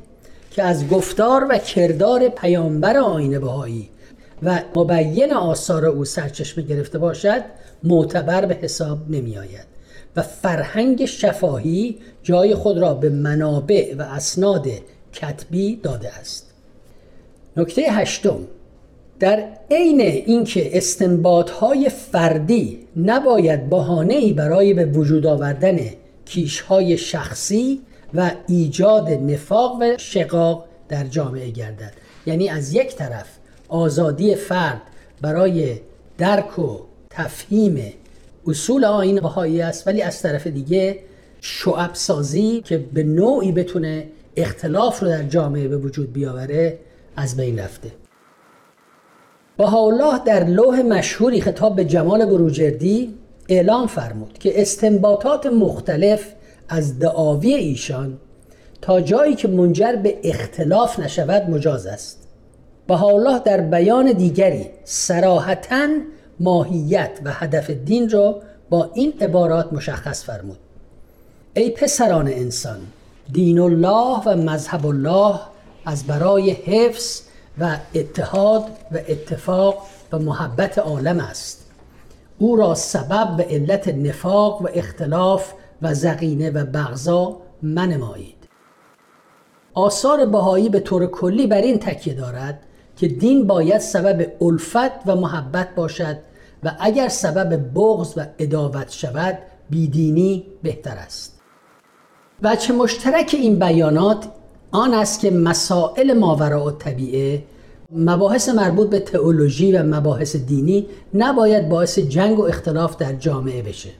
که 0.50 0.62
از 0.62 0.88
گفتار 0.88 1.46
و 1.50 1.58
کردار 1.58 2.28
پیامبر 2.28 2.96
آین 2.96 3.38
بهایی 3.38 3.88
و 4.42 4.60
مبین 4.76 5.32
آثار 5.32 5.86
او 5.86 6.04
سرچشمه 6.04 6.64
گرفته 6.64 6.98
باشد 6.98 7.42
معتبر 7.82 8.46
به 8.46 8.54
حساب 8.54 8.98
نمی 9.08 9.38
آید 9.38 9.66
و 10.16 10.22
فرهنگ 10.22 11.04
شفاهی 11.04 11.98
جای 12.22 12.54
خود 12.54 12.78
را 12.78 12.94
به 12.94 13.10
منابع 13.10 13.94
و 13.98 14.02
اسناد 14.02 14.66
کتبی 15.12 15.76
داده 15.76 16.08
است. 16.18 16.54
نکته 17.56 17.82
هشتم 17.82 18.38
در 19.20 19.44
عین 19.70 20.00
اینکه 20.00 20.76
استنباط 20.76 21.50
های 21.50 21.88
فردی 21.88 22.78
نباید 22.96 23.70
بهانه‌ای 23.70 24.32
برای 24.32 24.74
به 24.74 24.84
وجود 24.84 25.26
آوردن 25.26 25.78
کیش 26.24 26.60
های 26.60 26.98
شخصی 26.98 27.80
و 28.14 28.30
ایجاد 28.48 29.08
نفاق 29.08 29.76
و 29.80 29.84
شقاق 29.98 30.64
در 30.88 31.04
جامعه 31.04 31.50
گردد. 31.50 31.92
یعنی 32.26 32.48
از 32.48 32.74
یک 32.74 32.96
طرف 32.96 33.26
آزادی 33.68 34.34
فرد 34.34 34.82
برای 35.22 35.76
درک 36.18 36.58
و 36.58 36.78
تفهیم 37.10 37.92
اصول 38.46 38.84
آین 38.84 39.20
بهایی 39.20 39.62
است 39.62 39.86
ولی 39.86 40.02
از 40.02 40.22
طرف 40.22 40.46
دیگه 40.46 40.98
شعب 41.40 41.90
سازی 41.94 42.62
که 42.64 42.78
به 42.78 43.02
نوعی 43.02 43.52
بتونه 43.52 44.06
اختلاف 44.36 45.00
رو 45.00 45.08
در 45.08 45.22
جامعه 45.22 45.68
به 45.68 45.76
وجود 45.76 46.12
بیاوره 46.12 46.78
از 47.16 47.36
بین 47.36 47.58
رفته. 47.58 48.05
الله 49.60 50.18
در 50.24 50.44
لوح 50.44 50.82
مشهوری 50.82 51.40
خطاب 51.40 51.76
به 51.76 51.84
جمال 51.84 52.26
بروجردی 52.26 53.14
اعلام 53.48 53.86
فرمود 53.86 54.38
که 54.38 54.62
استنباطات 54.62 55.46
مختلف 55.46 56.26
از 56.68 56.98
دعاوی 56.98 57.54
ایشان 57.54 58.18
تا 58.82 59.00
جایی 59.00 59.34
که 59.34 59.48
منجر 59.48 59.96
به 59.96 60.18
اختلاف 60.24 60.98
نشود 60.98 61.50
مجاز 61.50 61.86
است. 61.86 62.28
الله 62.90 63.38
در 63.38 63.60
بیان 63.60 64.12
دیگری 64.12 64.66
سراحتا 64.84 65.88
ماهیت 66.40 67.10
و 67.24 67.32
هدف 67.32 67.70
دین 67.70 68.10
را 68.10 68.40
با 68.70 68.90
این 68.94 69.12
عبارات 69.20 69.72
مشخص 69.72 70.24
فرمود. 70.24 70.58
ای 71.54 71.70
پسران 71.70 72.28
انسان 72.28 72.78
دین 73.32 73.58
الله 73.58 74.22
و 74.26 74.36
مذهب 74.36 74.86
الله 74.86 75.40
از 75.84 76.04
برای 76.06 76.50
حفظ 76.50 77.22
و 77.58 77.76
اتحاد 77.94 78.64
و 78.92 78.98
اتفاق 79.08 79.86
و 80.12 80.18
محبت 80.18 80.78
عالم 80.78 81.20
است. 81.20 81.70
او 82.38 82.56
را 82.56 82.74
سبب 82.74 83.34
و 83.38 83.42
علت 83.42 83.88
نفاق 83.88 84.62
و 84.62 84.68
اختلاف 84.74 85.52
و 85.82 85.94
زقینه 85.94 86.50
و 86.50 86.64
بغضا 86.64 87.36
منمایید. 87.62 88.36
آثار 89.74 90.26
بهایی 90.26 90.68
به 90.68 90.80
طور 90.80 91.06
کلی 91.06 91.46
بر 91.46 91.60
این 91.60 91.78
تکیه 91.78 92.14
دارد 92.14 92.60
که 92.96 93.08
دین 93.08 93.46
باید 93.46 93.78
سبب 93.78 94.32
الفت 94.42 95.06
و 95.06 95.16
محبت 95.16 95.74
باشد 95.74 96.16
و 96.64 96.72
اگر 96.80 97.08
سبب 97.08 97.74
بغض 97.74 98.12
و 98.18 98.26
اداوت 98.38 98.90
شود 98.90 99.38
بیدینی 99.70 100.46
بهتر 100.62 100.96
است. 100.96 101.40
وچه 102.42 102.72
مشترک 102.72 103.34
این 103.38 103.58
بیانات 103.58 104.28
آن 104.70 104.94
است 104.94 105.20
که 105.20 105.30
مسائل 105.30 106.12
ماوراء 106.12 106.70
طبیعه 106.70 107.42
مباحث 107.92 108.48
مربوط 108.48 108.90
به 108.90 109.00
تئولوژی 109.00 109.72
و 109.72 109.82
مباحث 109.82 110.36
دینی 110.36 110.86
نباید 111.14 111.68
باعث 111.68 111.98
جنگ 111.98 112.38
و 112.38 112.42
اختلاف 112.42 112.96
در 112.96 113.12
جامعه 113.12 113.62
بشه. 113.62 113.90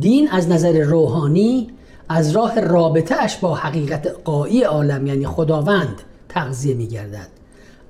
دین 0.00 0.28
از 0.30 0.48
نظر 0.48 0.82
روحانی 0.82 1.68
از 2.08 2.30
راه 2.30 2.60
رابطه 2.60 3.14
اش 3.22 3.36
با 3.36 3.54
حقیقت 3.54 4.06
قایی 4.24 4.62
عالم 4.62 5.06
یعنی 5.06 5.26
خداوند 5.26 6.02
تغذیه 6.28 6.74
می 6.74 6.86
گردد 6.86 7.28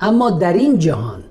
اما 0.01 0.31
در 0.31 0.53
این 0.53 0.79
جهان 0.79 1.25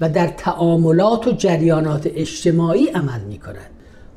و 0.00 0.08
در 0.08 0.26
تعاملات 0.26 1.26
و 1.26 1.32
جریانات 1.32 2.06
اجتماعی 2.14 2.86
عمل 2.86 3.20
می 3.20 3.38
کند 3.38 3.70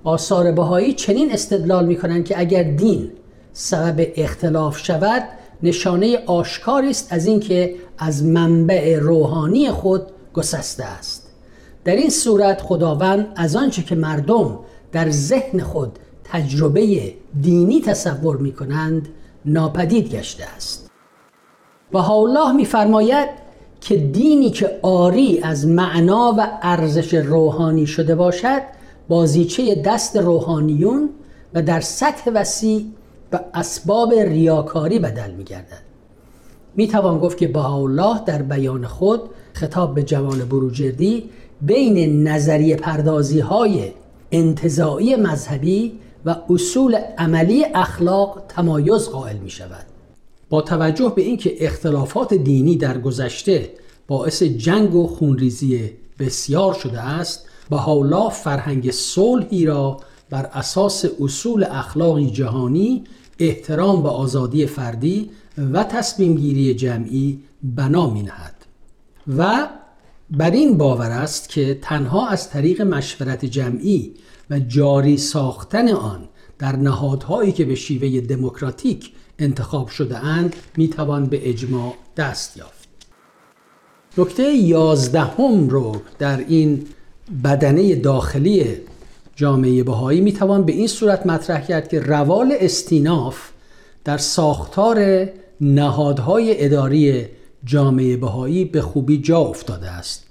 آثار 0.04 0.52
بهایی 0.52 0.94
چنین 0.94 1.32
استدلال 1.32 1.86
می 1.86 1.96
کنند 1.96 2.26
که 2.26 2.40
اگر 2.40 2.64
دین 2.64 3.12
سبب 3.54 4.08
اختلاف 4.16 4.78
شود 4.78 5.24
نشانه 5.64 6.24
آشکاری 6.26 6.90
است 6.90 7.08
از 7.14 7.26
اینکه 7.26 7.76
از 7.98 8.24
منبع 8.24 9.00
روحانی 9.00 9.72
خود 9.72 10.02
گسسته 10.34 10.84
است. 10.84 11.28
در 11.84 11.96
این 11.96 12.10
صورت 12.10 12.62
خداوند 12.62 13.28
از 13.36 13.56
آنچه 13.56 13.84
که 13.84 13.96
مردم 13.96 14.60
در 14.92 15.10
ذهن 15.10 15.60
خود 15.60 16.00
تجربه 16.24 17.14
دینی 17.42 17.82
تصور 17.82 18.38
می 18.38 18.52
کنند 18.52 19.10
ناپدید 19.46 20.16
گشته 20.16 20.44
است. 20.56 20.90
الله 21.94 22.52
میفرماید 22.52 23.30
که 23.82 23.98
دینی 23.98 24.50
که 24.50 24.80
آری 24.82 25.40
از 25.44 25.68
معنا 25.68 26.36
و 26.38 26.48
ارزش 26.62 27.14
روحانی 27.14 27.88
شده 27.88 28.16
باشد 28.16 28.62
بازیچه 29.10 29.76
دست 29.76 30.18
روحانیون 30.18 31.10
و 31.54 31.62
در 31.62 31.80
سطح 31.80 32.32
وسیع 32.34 32.86
به 33.34 33.42
اسباب 33.54 34.14
ریاکاری 34.14 35.00
بدل 35.00 35.32
می 35.32 35.44
گردد 35.44 35.82
می 36.76 36.88
توان 36.88 37.20
گفت 37.20 37.38
که 37.38 37.58
الله 37.58 38.26
در 38.26 38.42
بیان 38.42 38.88
خود 38.88 39.22
خطاب 39.54 39.96
به 39.96 40.04
جوان 40.04 40.40
بروجردی 40.40 41.30
بین 41.62 42.28
نظریه 42.28 42.76
پردازی 42.76 43.40
های 43.40 43.92
انتظاعی 44.32 45.16
مذهبی 45.16 46.00
و 46.26 46.36
اصول 46.50 46.96
عملی 47.18 47.66
اخلاق 47.76 48.44
تمایز 48.48 49.10
قائل 49.10 49.38
می 49.38 49.50
شود 49.50 49.86
با 50.50 50.62
توجه 50.62 51.14
به 51.16 51.22
اینکه 51.22 51.66
اختلافات 51.66 52.34
دینی 52.34 52.76
در 52.76 52.98
گذشته 52.98 53.70
باعث 54.08 54.44
جنگ 54.44 54.96
و 54.96 55.08
خونریزی 55.08 55.92
بسیار 56.20 56.74
شده 56.74 57.00
است 57.00 57.46
الله 57.72 58.30
فرهنگ 58.30 58.92
صلحی 58.92 59.66
را 59.66 59.98
بر 60.30 60.50
اساس 60.54 61.06
اصول 61.22 61.64
اخلاقی 61.64 62.32
جهانی 62.32 63.04
احترام 63.40 64.04
به 64.04 64.10
آزادی 64.10 64.66
فردی 64.66 65.30
و 65.74 65.84
تصمیم 65.84 66.36
گیری 66.36 66.74
جمعی 66.74 67.40
بنا 67.64 68.10
می 68.10 68.24
نهد. 68.24 68.56
و 69.38 69.68
بر 70.32 70.52
این 70.52 70.78
باور 70.78 71.12
است 71.12 71.50
که 71.50 71.80
تنها 71.82 72.28
از 72.28 72.50
طریق 72.50 72.82
مشورت 72.82 73.46
جمعی 73.46 74.14
و 74.50 74.60
جاری 74.60 75.18
ساختن 75.18 75.90
آن 75.90 76.30
در 76.60 76.76
نهادهایی 76.76 77.52
که 77.52 77.66
به 77.66 77.76
شیوه 77.76 78.22
دموکراتیک 78.22 79.12
انتخاب 79.40 79.88
شده 79.88 80.18
اند 80.18 80.56
می 80.78 80.88
توان 80.88 81.26
به 81.26 81.50
اجماع 81.50 81.94
دست 82.18 82.58
یافت. 82.58 82.90
نکته 84.18 84.44
یازدهم 84.54 85.70
رو 85.70 85.96
در 86.20 86.46
این 86.48 86.86
بدنه 87.44 87.96
داخلی 87.96 88.78
جامعه 89.36 89.84
بهایی 89.84 90.22
می 90.22 90.34
توان 90.34 90.66
به 90.66 90.74
این 90.74 90.88
صورت 90.88 91.26
مطرح 91.26 91.66
کرد 91.66 91.88
که 91.88 92.00
روال 92.00 92.54
استیناف 92.60 93.50
در 94.04 94.18
ساختار 94.18 95.28
نهادهای 95.62 96.66
اداری 96.66 97.26
جامعه 97.66 98.18
بهایی 98.18 98.66
به 98.66 98.82
خوبی 98.82 99.22
جا 99.22 99.38
افتاده 99.38 99.90
است. 99.90 100.24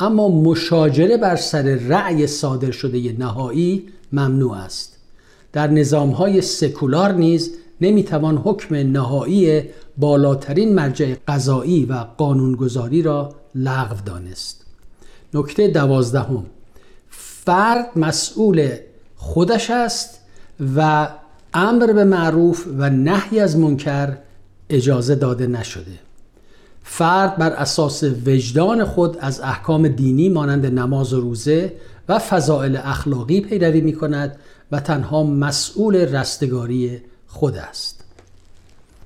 اما 0.00 0.28
مشاجره 0.28 1.16
بر 1.16 1.36
سر 1.36 1.62
رأی 1.62 2.26
صادر 2.26 2.70
شده 2.70 3.12
نهایی 3.18 3.84
ممنوع 4.12 4.56
است. 4.56 4.96
در 5.52 5.66
نظامهای 5.66 6.40
سکولار 6.40 7.12
نیز 7.12 7.54
نمی‌توان 7.80 8.36
حکم 8.36 8.74
نهایی 8.74 9.62
بالاترین 9.98 10.74
مرجع 10.74 11.14
قضایی 11.28 11.84
و 11.84 11.94
قانونگذاری 11.94 13.02
را 13.02 13.34
لغو 13.54 13.96
دانست. 14.06 14.64
نکته 15.34 15.68
دوازدهم. 15.68 16.46
فرد 17.46 17.90
مسئول 17.96 18.70
خودش 19.16 19.70
است 19.70 20.20
و 20.76 21.08
امر 21.54 21.92
به 21.92 22.04
معروف 22.04 22.66
و 22.78 22.90
نهی 22.90 23.40
از 23.40 23.58
منکر 23.58 24.16
اجازه 24.70 25.14
داده 25.14 25.46
نشده. 25.46 25.98
فرد 26.82 27.36
بر 27.36 27.50
اساس 27.50 28.04
وجدان 28.26 28.84
خود 28.84 29.16
از 29.20 29.40
احکام 29.40 29.88
دینی 29.88 30.28
مانند 30.28 30.66
نماز 30.66 31.12
و 31.12 31.20
روزه 31.20 31.72
و 32.08 32.18
فضائل 32.18 32.78
اخلاقی 32.84 33.40
پیروی 33.40 33.80
می 33.80 33.92
کند 33.92 34.36
و 34.72 34.80
تنها 34.80 35.22
مسئول 35.22 35.96
رستگاری 35.96 37.00
خود 37.26 37.56
است. 37.56 38.04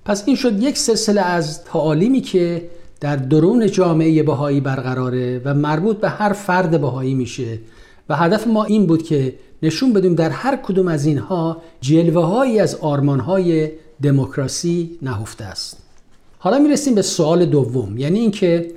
پس 0.04 0.22
این 0.26 0.36
شد 0.36 0.62
یک 0.62 0.78
سلسله 0.78 1.20
از 1.20 1.64
تعالیمی 1.64 2.20
که 2.20 2.70
در 3.00 3.16
درون 3.16 3.70
جامعه 3.70 4.22
بهایی 4.22 4.60
برقراره 4.60 5.42
و 5.44 5.54
مربوط 5.54 5.96
به 5.96 6.08
هر 6.08 6.32
فرد 6.32 6.80
بهایی 6.80 7.14
میشه 7.14 7.58
و 8.10 8.16
هدف 8.16 8.46
ما 8.46 8.64
این 8.64 8.86
بود 8.86 9.02
که 9.02 9.34
نشون 9.62 9.92
بدیم 9.92 10.14
در 10.14 10.30
هر 10.30 10.56
کدوم 10.56 10.88
از 10.88 11.06
اینها 11.06 11.62
جلوه 11.80 12.24
هایی 12.24 12.60
از 12.60 12.74
آرمان 12.74 13.20
های 13.20 13.70
دموکراسی 14.02 14.98
نهفته 15.02 15.44
است. 15.44 15.76
حالا 16.38 16.58
می‌رسیم 16.58 16.94
به 16.94 17.02
سوال 17.02 17.44
دوم 17.46 17.98
یعنی 17.98 18.18
اینکه 18.18 18.70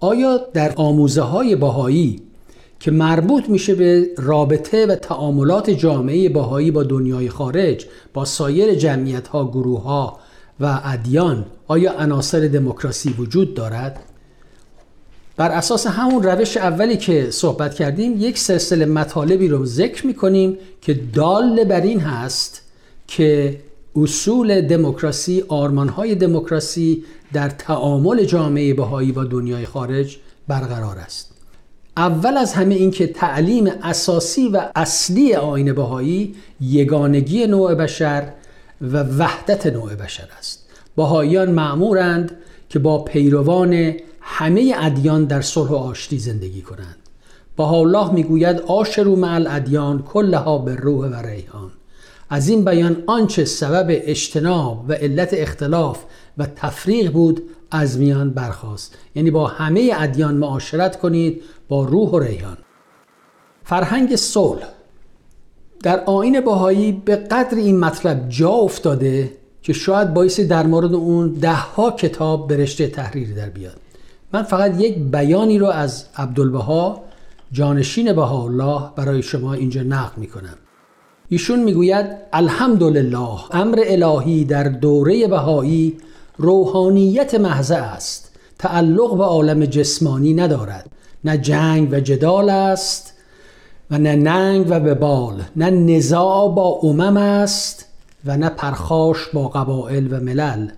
آیا 0.00 0.40
در 0.54 0.72
آموزه 0.76 1.22
های 1.22 1.56
باهایی 1.56 2.22
که 2.80 2.90
مربوط 2.90 3.48
میشه 3.48 3.74
به 3.74 4.06
رابطه 4.16 4.86
و 4.86 4.94
تعاملات 4.94 5.70
جامعه 5.70 6.28
باهایی 6.28 6.70
با 6.70 6.82
دنیای 6.82 7.28
خارج 7.28 7.86
با 8.14 8.24
سایر 8.24 8.74
جمعیت 8.74 9.28
ها 9.28 9.48
گروه 9.48 9.82
ها 9.82 10.18
و 10.60 10.80
ادیان 10.84 11.46
آیا 11.66 11.92
عناصر 11.92 12.40
دموکراسی 12.40 13.14
وجود 13.18 13.54
دارد؟ 13.54 14.00
بر 15.38 15.50
اساس 15.50 15.86
همون 15.86 16.22
روش 16.22 16.56
اولی 16.56 16.96
که 16.96 17.30
صحبت 17.30 17.74
کردیم 17.74 18.14
یک 18.18 18.38
سلسله 18.38 18.86
مطالبی 18.86 19.48
رو 19.48 19.66
ذکر 19.66 20.06
می‌کنیم 20.06 20.58
که 20.80 20.94
دال 20.94 21.64
بر 21.64 21.80
این 21.80 22.00
هست 22.00 22.62
که 23.06 23.60
اصول 23.96 24.60
دموکراسی 24.60 25.44
آرمانهای 25.48 26.14
دموکراسی 26.14 27.04
در 27.32 27.48
تعامل 27.48 28.24
جامعه 28.24 28.74
بهایی 28.74 29.12
با 29.12 29.24
دنیای 29.24 29.66
خارج 29.66 30.16
برقرار 30.48 30.98
است. 30.98 31.32
اول 31.96 32.36
از 32.36 32.52
همه 32.52 32.74
اینکه 32.74 33.06
تعلیم 33.06 33.66
اساسی 33.82 34.48
و 34.48 34.62
اصلی 34.76 35.34
آین 35.34 35.72
بهایی 35.72 36.34
یگانگی 36.60 37.46
نوع 37.46 37.74
بشر 37.74 38.32
و 38.80 39.02
وحدت 39.02 39.66
نوع 39.66 39.94
بشر 39.94 40.28
است. 40.38 40.68
بهاییان 40.96 41.50
معمورند 41.50 42.36
که 42.68 42.78
با 42.78 43.04
پیروان 43.04 43.94
همه 44.30 44.74
ادیان 44.78 45.24
در 45.24 45.40
صلح 45.40 45.70
و 45.70 45.74
آشتی 45.74 46.18
زندگی 46.18 46.62
کنند. 46.62 46.96
الله 47.58 48.12
می‌گوید 48.12 48.60
آشرو 48.60 49.16
مع 49.16 49.34
الادیان 49.34 50.02
کلها 50.02 50.58
به 50.58 50.74
روح 50.74 51.08
و 51.08 51.26
ریحان. 51.26 51.70
از 52.30 52.48
این 52.48 52.64
بیان 52.64 53.02
آنچه 53.06 53.44
سبب 53.44 53.86
اجتناب 53.90 54.84
و 54.88 54.92
علت 54.92 55.28
اختلاف 55.32 56.04
و 56.38 56.46
تفریق 56.46 57.12
بود 57.12 57.42
از 57.70 57.98
میان 57.98 58.30
برخواست 58.30 58.98
یعنی 59.14 59.30
با 59.30 59.46
همه 59.46 59.92
ادیان 59.94 60.34
معاشرت 60.34 60.98
کنید 60.98 61.42
با 61.68 61.84
روح 61.84 62.10
و 62.10 62.18
ریحان. 62.18 62.56
فرهنگ 63.64 64.16
صلح. 64.16 64.66
در 65.82 66.04
آین 66.04 66.40
باهایی 66.40 66.92
به 66.92 67.16
قدر 67.16 67.56
این 67.56 67.80
مطلب 67.80 68.28
جا 68.28 68.50
افتاده 68.50 69.32
که 69.62 69.72
شاید 69.72 70.14
باعث 70.14 70.40
در 70.40 70.66
مورد 70.66 70.94
اون 70.94 71.32
دهها 71.32 71.90
کتاب 71.90 72.48
به 72.48 72.56
رشته 72.56 72.86
تحریری 72.86 73.34
در 73.34 73.48
بیاد. 73.48 73.87
من 74.32 74.42
فقط 74.42 74.80
یک 74.80 74.98
بیانی 74.98 75.58
رو 75.58 75.66
از 75.66 76.04
عبدالبها 76.16 77.00
جانشین 77.52 78.18
الله 78.18 78.82
برای 78.96 79.22
شما 79.22 79.52
اینجا 79.52 79.82
نقل 79.82 80.12
می 80.16 80.26
کنم 80.26 80.54
ایشون 81.28 81.62
می‌گوید 81.62 82.06
الحمدلله 82.32 83.54
امر 83.54 83.82
الهی 83.86 84.44
در 84.44 84.64
دوره 84.64 85.26
بهایی 85.26 85.96
روحانیت 86.36 87.34
محضه 87.34 87.76
است. 87.76 88.36
تعلق 88.58 89.16
به 89.16 89.24
عالم 89.24 89.64
جسمانی 89.64 90.34
ندارد. 90.34 90.90
نه 91.24 91.38
جنگ 91.38 91.88
و 91.92 92.00
جدال 92.00 92.50
است 92.50 93.12
و 93.90 93.98
نه 93.98 94.16
ننگ 94.16 94.66
و 94.68 94.80
ببال 94.80 95.42
نه 95.56 95.70
نزاع 95.70 96.54
با 96.54 96.80
امم 96.82 97.16
است 97.16 97.84
و 98.24 98.36
نه 98.36 98.48
پرخاش 98.48 99.28
با 99.32 99.48
قبائل 99.48 100.08
و 100.10 100.20
ملل. 100.20 100.68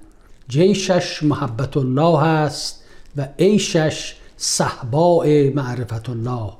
جیشش 0.49 1.23
محبت 1.23 1.77
الله 1.77 2.23
است 2.23 2.80
و 3.17 3.29
عیشش 3.39 4.15
صحباء 4.37 5.51
معرفت 5.55 6.09
الله 6.09 6.51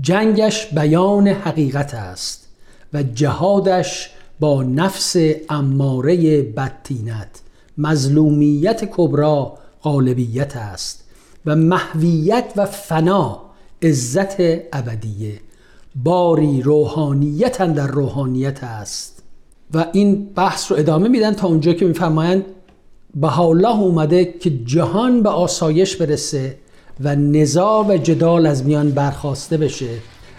جنگش 0.00 0.66
بیان 0.74 1.28
حقیقت 1.28 1.94
است 1.94 2.48
و 2.92 3.02
جهادش 3.02 4.10
با 4.40 4.62
نفس 4.62 5.16
اماره 5.50 6.42
بدتینت. 6.42 7.40
مظلومیت 7.78 8.84
کبرا 8.84 9.58
غالبیت 9.82 10.56
است 10.56 11.04
و 11.46 11.56
محویت 11.56 12.52
و 12.56 12.66
فنا 12.66 13.40
عزت 13.82 14.40
ابدیه. 14.72 15.40
باری 16.04 16.62
روحانیت 16.62 17.58
در 17.74 17.86
روحانیت 17.86 18.64
است. 18.64 19.22
و 19.74 19.86
این 19.92 20.24
بحث 20.24 20.72
رو 20.72 20.78
ادامه 20.78 21.08
میدن 21.08 21.34
تا 21.34 21.48
اونجا 21.48 21.72
که 21.72 21.84
میفرمایند 21.84 22.44
الله 23.22 23.80
اومده 23.80 24.24
که 24.24 24.50
جهان 24.50 25.22
به 25.22 25.28
آسایش 25.28 25.96
برسه 25.96 26.56
و 27.00 27.16
نزاع 27.16 27.86
و 27.86 27.96
جدال 27.96 28.46
از 28.46 28.66
میان 28.66 28.90
برخواسته 28.90 29.56
بشه 29.56 29.90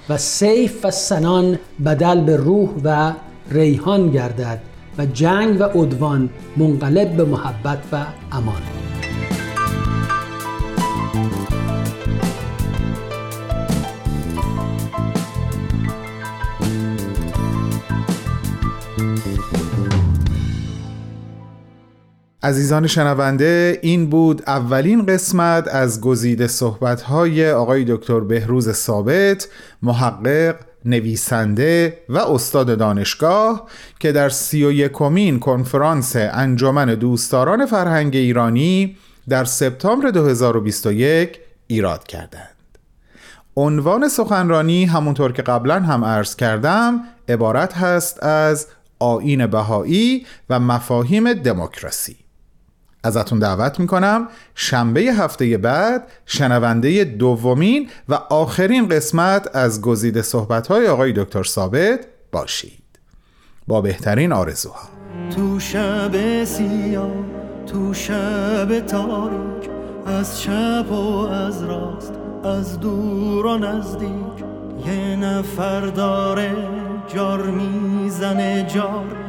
و 0.09 0.17
سیف 0.17 0.85
و 0.85 0.91
سنان 0.91 1.59
بدل 1.85 2.21
به 2.21 2.37
روح 2.37 2.69
و 2.83 3.13
ریحان 3.51 4.11
گردد 4.11 4.61
و 4.97 5.05
جنگ 5.05 5.59
و 5.59 5.63
عدوان 5.63 6.29
منقلب 6.57 7.17
به 7.17 7.25
محبت 7.25 7.79
و 7.91 8.05
امان. 8.31 8.88
عزیزان 22.43 22.87
شنونده 22.87 23.79
این 23.81 24.09
بود 24.09 24.43
اولین 24.47 25.05
قسمت 25.05 25.67
از 25.67 26.01
گزیده 26.01 26.47
صحبت‌های 26.47 27.51
آقای 27.51 27.85
دکتر 27.87 28.19
بهروز 28.19 28.71
ثابت 28.71 29.47
محقق 29.81 30.55
نویسنده 30.85 31.97
و 32.09 32.17
استاد 32.17 32.77
دانشگاه 32.77 33.67
که 33.99 34.11
در 34.11 34.29
سی 34.29 34.65
و 34.65 34.71
یکمین 34.71 35.39
کنفرانس 35.39 36.15
انجمن 36.15 36.85
دوستداران 36.85 37.65
فرهنگ 37.65 38.15
ایرانی 38.15 38.97
در 39.29 39.43
سپتامبر 39.43 40.09
2021 40.09 41.39
ایراد 41.67 42.03
کردند. 42.03 42.55
عنوان 43.57 44.09
سخنرانی 44.09 44.85
همونطور 44.85 45.31
که 45.31 45.41
قبلا 45.41 45.79
هم 45.79 46.05
عرض 46.05 46.35
کردم 46.35 46.99
عبارت 47.29 47.73
هست 47.73 48.23
از 48.23 48.67
آین 48.99 49.47
بهایی 49.47 50.25
و 50.49 50.59
مفاهیم 50.59 51.33
دموکراسی. 51.33 52.28
ازتون 53.03 53.39
دعوت 53.39 53.79
می‌کنم. 53.79 54.27
شنبه 54.55 55.01
هفته 55.01 55.57
بعد 55.57 56.07
شنونده 56.25 57.03
دومین 57.03 57.89
و 58.09 58.13
آخرین 58.13 58.87
قسمت 58.87 59.55
از 59.55 59.81
گزیده 59.81 60.21
صحبتهای 60.21 60.87
آقای 60.87 61.13
دکتر 61.13 61.43
ثابت. 61.43 61.99
باشید. 62.31 62.83
با 63.67 63.81
بهترین 63.81 64.31
آرزوها. 64.31 64.89
تو 65.35 65.59
شب 65.59 66.43
سیاه 66.43 67.11
تو 67.67 67.93
شب 67.93 68.79
تاریک 68.79 69.69
از 70.05 70.41
چپ 70.41 70.91
و 70.91 71.27
از 71.27 71.63
راست 71.63 72.13
از 72.43 72.79
دور 72.79 73.45
و 73.45 73.57
نزدیک 73.57 74.09
یه 74.85 75.15
نفر 75.15 75.81
داره 75.81 76.55
جار 77.13 77.43
می‌زنه 77.43 78.67
جار. 78.73 79.28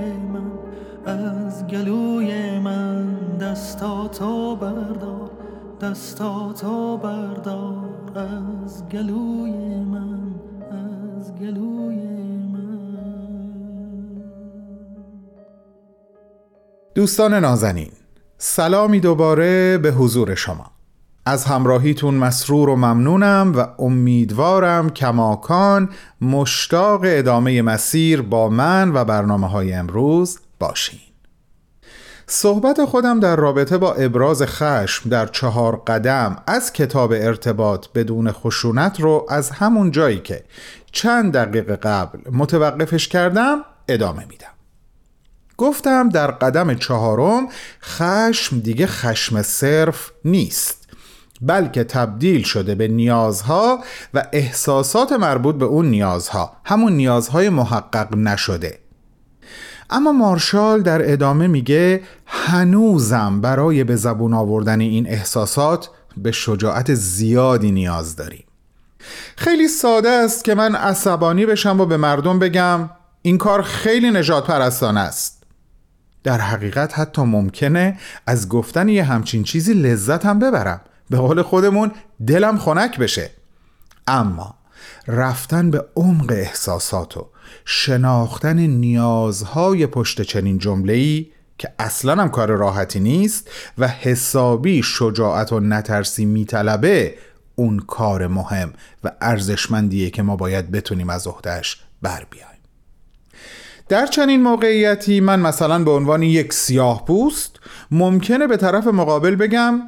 از 1.05 1.67
گلوی 1.67 2.59
من 2.59 3.15
دستاتو 3.37 4.55
بردار 4.55 5.31
دستاتو 5.81 6.97
بردار. 6.97 7.91
از 8.15 8.89
گلوی 8.89 9.83
من 9.83 10.19
از 10.71 11.35
گلوی 11.35 11.95
من. 12.53 13.01
دوستان 16.95 17.33
نازنین 17.33 17.91
سلامی 18.37 18.99
دوباره 18.99 19.77
به 19.77 19.91
حضور 19.91 20.35
شما. 20.35 20.71
از 21.25 21.45
همراهیتون 21.45 22.13
مسرور 22.13 22.69
و 22.69 22.75
ممنونم 22.75 23.53
و 23.55 23.67
امیدوارم 23.79 24.89
کماکان 24.89 25.89
مشتاق 26.21 27.01
ادامه 27.03 27.61
مسیر 27.61 28.21
با 28.21 28.49
من 28.49 28.91
و 28.93 29.05
برنامه 29.05 29.47
های 29.47 29.73
امروز 29.73 30.39
باشین. 30.61 30.99
صحبت 32.27 32.85
خودم 32.85 33.19
در 33.19 33.35
رابطه 33.35 33.77
با 33.77 33.93
ابراز 33.93 34.43
خشم 34.43 35.09
در 35.09 35.25
چهار 35.25 35.83
قدم 35.87 36.35
از 36.47 36.73
کتاب 36.73 37.11
ارتباط 37.11 37.87
بدون 37.95 38.31
خشونت 38.31 39.01
رو 39.01 39.25
از 39.29 39.49
همون 39.49 39.91
جایی 39.91 40.19
که 40.19 40.43
چند 40.91 41.33
دقیقه 41.33 41.75
قبل 41.75 42.19
متوقفش 42.31 43.07
کردم 43.07 43.57
ادامه 43.87 44.25
میدم. 44.29 44.47
گفتم 45.57 46.09
در 46.09 46.31
قدم 46.31 46.75
چهارم 46.75 47.47
خشم 47.83 48.59
دیگه 48.59 48.87
خشم 48.87 49.41
صرف 49.41 50.11
نیست 50.25 50.87
بلکه 51.41 51.83
تبدیل 51.83 52.43
شده 52.43 52.75
به 52.75 52.87
نیازها 52.87 53.79
و 54.13 54.23
احساسات 54.33 55.11
مربوط 55.11 55.55
به 55.55 55.65
اون 55.65 55.85
نیازها. 55.85 56.57
همون 56.65 56.93
نیازهای 56.93 57.49
محقق 57.49 58.15
نشده. 58.15 58.79
اما 59.91 60.11
مارشال 60.11 60.81
در 60.81 61.11
ادامه 61.11 61.47
میگه 61.47 62.01
هنوزم 62.25 63.41
برای 63.41 63.83
به 63.83 63.95
زبون 63.95 64.33
آوردن 64.33 64.79
این 64.79 65.07
احساسات 65.07 65.89
به 66.17 66.31
شجاعت 66.31 66.93
زیادی 66.93 67.71
نیاز 67.71 68.15
داریم. 68.15 68.43
خیلی 69.37 69.67
ساده 69.67 70.09
است 70.09 70.43
که 70.43 70.55
من 70.55 70.75
عصبانی 70.75 71.45
بشم 71.45 71.79
و 71.79 71.85
به 71.85 71.97
مردم 71.97 72.39
بگم 72.39 72.89
این 73.21 73.37
کار 73.37 73.61
خیلی 73.61 74.11
نجات 74.11 74.47
پرستان 74.47 74.97
است. 74.97 75.43
در 76.23 76.37
حقیقت 76.37 76.99
حتی 76.99 77.21
ممکنه 77.21 77.99
از 78.27 78.49
گفتن 78.49 78.89
یه 78.89 79.03
همچین 79.03 79.43
چیزی 79.43 79.73
لذت 79.73 80.25
هم 80.25 80.39
ببرم. 80.39 80.81
به 81.09 81.17
قول 81.17 81.41
خودمون 81.41 81.91
دلم 82.27 82.57
خنک 82.57 82.99
بشه. 82.99 83.29
اما 84.07 84.55
رفتن 85.07 85.71
به 85.71 85.85
عمق 85.95 86.31
احساسات 86.31 87.17
و 87.17 87.27
شناختن 87.65 88.59
نیازهای 88.59 89.87
پشت 89.87 90.21
چنین 90.21 90.57
جمله‌ای 90.57 91.27
که 91.57 91.69
اصلا 91.79 92.21
هم 92.21 92.29
کار 92.29 92.51
راحتی 92.51 92.99
نیست 92.99 93.49
و 93.77 93.87
حسابی 93.87 94.83
شجاعت 94.83 95.53
و 95.53 95.59
نترسی 95.59 96.25
میطلبه 96.25 97.15
اون 97.55 97.79
کار 97.79 98.27
مهم 98.27 98.73
و 99.03 99.11
ارزشمندیه 99.21 100.09
که 100.09 100.21
ما 100.21 100.35
باید 100.35 100.71
بتونیم 100.71 101.09
از 101.09 101.27
عهدهش 101.27 101.81
بر 102.01 102.25
بیایم. 102.29 102.47
در 103.89 104.05
چنین 104.05 104.41
موقعیتی 104.41 105.19
من 105.19 105.39
مثلا 105.39 105.83
به 105.83 105.91
عنوان 105.91 106.23
یک 106.23 106.53
سیاه 106.53 107.05
پوست 107.05 107.59
ممکنه 107.91 108.47
به 108.47 108.57
طرف 108.57 108.87
مقابل 108.87 109.35
بگم 109.35 109.81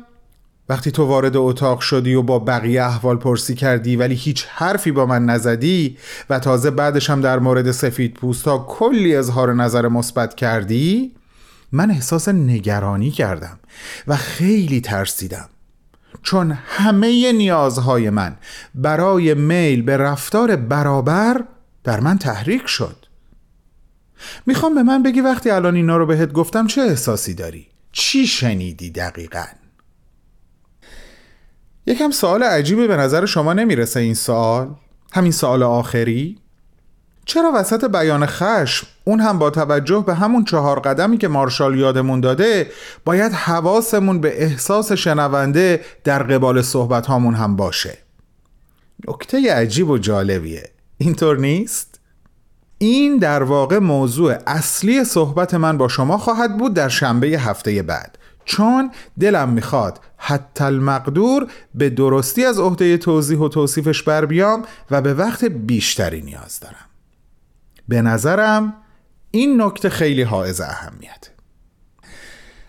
وقتی 0.69 0.91
تو 0.91 1.05
وارد 1.05 1.37
اتاق 1.37 1.79
شدی 1.79 2.13
و 2.13 2.21
با 2.21 2.39
بقیه 2.39 2.83
احوال 2.83 3.17
پرسی 3.17 3.55
کردی 3.55 3.95
ولی 3.95 4.15
هیچ 4.15 4.45
حرفی 4.49 4.91
با 4.91 5.05
من 5.05 5.25
نزدی 5.25 5.97
و 6.29 6.39
تازه 6.39 6.71
بعدش 6.71 7.09
هم 7.09 7.21
در 7.21 7.39
مورد 7.39 7.71
سفید 7.71 8.13
پوستا 8.13 8.57
کلی 8.57 9.15
اظهار 9.15 9.53
نظر 9.53 9.87
مثبت 9.87 10.35
کردی 10.35 11.11
من 11.71 11.91
احساس 11.91 12.29
نگرانی 12.29 13.11
کردم 13.11 13.59
و 14.07 14.15
خیلی 14.15 14.81
ترسیدم 14.81 15.49
چون 16.21 16.51
همه 16.65 17.31
نیازهای 17.31 18.09
من 18.09 18.35
برای 18.75 19.33
میل 19.33 19.81
به 19.81 19.97
رفتار 19.97 20.55
برابر 20.55 21.43
در 21.83 21.99
من 21.99 22.17
تحریک 22.17 22.67
شد 22.67 22.95
می‌خوام 24.45 24.75
به 24.75 24.83
من 24.83 25.03
بگی 25.03 25.21
وقتی 25.21 25.49
الان 25.49 25.75
اینا 25.75 25.97
رو 25.97 26.05
بهت 26.05 26.31
گفتم 26.31 26.67
چه 26.67 26.81
احساسی 26.81 27.33
داری؟ 27.33 27.67
چی 27.91 28.27
شنیدی 28.27 28.89
دقیقا؟ 28.89 29.45
یکم 31.85 32.11
سوال 32.11 32.43
عجیبی 32.43 32.87
به 32.87 32.97
نظر 32.97 33.25
شما 33.25 33.53
نمی‌رسه 33.53 33.99
این 33.99 34.13
سوال؟ 34.13 34.75
همین 35.13 35.31
سوال 35.31 35.63
آخری؟ 35.63 36.37
چرا 37.25 37.51
وسط 37.55 37.91
بیان 37.91 38.25
خشم 38.25 38.87
اون 39.03 39.19
هم 39.19 39.39
با 39.39 39.49
توجه 39.49 40.03
به 40.07 40.13
همون 40.13 40.45
چهار 40.45 40.79
قدمی 40.79 41.17
که 41.17 41.27
مارشال 41.27 41.79
یادمون 41.79 42.19
داده 42.19 42.71
باید 43.05 43.31
حواسمون 43.31 44.21
به 44.21 44.43
احساس 44.43 44.91
شنونده 44.91 45.81
در 46.03 46.23
قبال 46.23 46.61
صحبت 46.61 47.05
هامون 47.05 47.33
هم 47.33 47.55
باشه 47.55 47.97
نکته 49.07 49.53
عجیب 49.53 49.89
و 49.89 49.97
جالبیه 49.97 50.69
اینطور 50.97 51.37
نیست؟ 51.37 51.99
این 52.77 53.17
در 53.17 53.43
واقع 53.43 53.79
موضوع 53.79 54.37
اصلی 54.47 55.03
صحبت 55.03 55.53
من 55.53 55.77
با 55.77 55.87
شما 55.87 56.17
خواهد 56.17 56.57
بود 56.57 56.73
در 56.73 56.89
شنبه 56.89 57.27
هفته 57.27 57.83
بعد 57.83 58.17
چون 58.45 58.91
دلم 59.19 59.49
می‌خواد 59.49 59.99
حتی 60.17 60.63
المقدور 60.63 61.47
به 61.75 61.89
درستی 61.89 62.45
از 62.45 62.59
عهده 62.59 62.97
توضیح 62.97 63.39
و 63.39 63.47
توصیفش 63.47 64.03
بر 64.03 64.25
بیام 64.25 64.63
و 64.91 65.01
به 65.01 65.13
وقت 65.13 65.45
بیشتری 65.45 66.21
نیاز 66.21 66.59
دارم. 66.59 66.85
به 67.87 68.01
نظرم 68.01 68.73
این 69.31 69.61
نکته 69.61 69.89
خیلی 69.89 70.21
حائز 70.21 70.61
اهمیت 70.61 71.32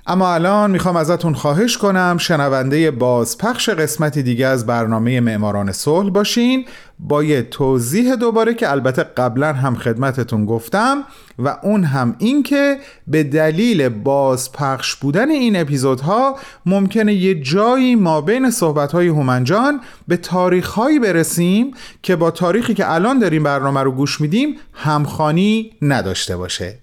اما 0.06 0.34
الان 0.34 0.70
می‌خوام 0.70 0.96
ازتون 0.96 1.34
خواهش 1.34 1.78
کنم 1.78 2.16
شنونده 2.20 2.90
بازپخش 2.90 3.68
قسمتی 3.68 4.22
دیگه 4.22 4.46
از 4.46 4.66
برنامه 4.66 5.20
معماران 5.20 5.72
صلح 5.72 6.10
باشین. 6.10 6.64
با 6.98 7.24
یه 7.24 7.42
توضیح 7.42 8.14
دوباره 8.14 8.54
که 8.54 8.70
البته 8.70 9.02
قبلا 9.02 9.52
هم 9.52 9.74
خدمتتون 9.74 10.46
گفتم 10.46 11.04
و 11.38 11.56
اون 11.62 11.84
هم 11.84 12.16
این 12.18 12.42
که 12.42 12.78
به 13.06 13.22
دلیل 13.22 13.88
بازپخش 13.88 14.94
بودن 14.94 15.30
این 15.30 15.56
اپیزودها 15.56 16.36
ممکنه 16.66 17.14
یه 17.14 17.34
جایی 17.34 17.94
ما 17.94 18.20
بین 18.20 18.50
صحبتهای 18.50 19.08
هومنجان 19.08 19.80
به 20.08 20.16
تاریخهایی 20.16 20.98
برسیم 20.98 21.70
که 22.02 22.16
با 22.16 22.30
تاریخی 22.30 22.74
که 22.74 22.92
الان 22.92 23.18
داریم 23.18 23.42
برنامه 23.42 23.82
رو 23.82 23.92
گوش 23.92 24.20
میدیم 24.20 24.56
همخانی 24.72 25.72
نداشته 25.82 26.36
باشه. 26.36 26.78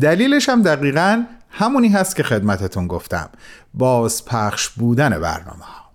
دلیلش 0.00 0.48
هم 0.48 0.62
دقیقاً 0.62 1.24
همونی 1.50 1.88
هست 1.88 2.16
که 2.16 2.22
خدمتتون 2.22 2.86
گفتم. 2.86 3.30
باز 3.74 4.24
پخش 4.24 4.68
بودن 4.68 5.20
برنامه 5.20 5.64
ها. 5.64 5.90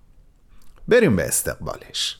بریم 0.88 1.16
به 1.16 1.28
استقبالش. 1.28 2.20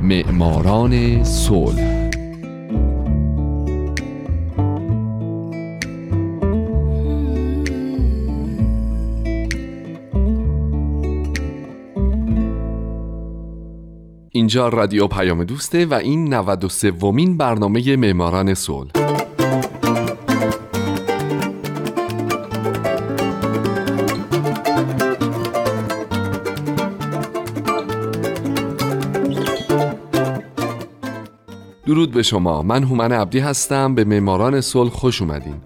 معماران 0.00 1.24
صلح 1.24 1.99
اینجا 14.32 14.68
رادیو 14.68 15.06
پیام 15.06 15.44
دوسته 15.44 15.86
و 15.86 15.94
این 15.94 16.34
93 16.34 16.90
ومین 16.90 17.36
برنامه 17.36 17.96
معماران 17.96 18.54
صلح. 18.54 18.90
درود 31.86 32.10
به 32.10 32.22
شما. 32.22 32.62
من 32.62 32.84
هومن 32.84 33.12
عبدی 33.12 33.38
هستم. 33.38 33.94
به 33.94 34.04
معماران 34.04 34.60
صلح 34.60 34.90
خوش 34.90 35.22
اومدین. 35.22 35.56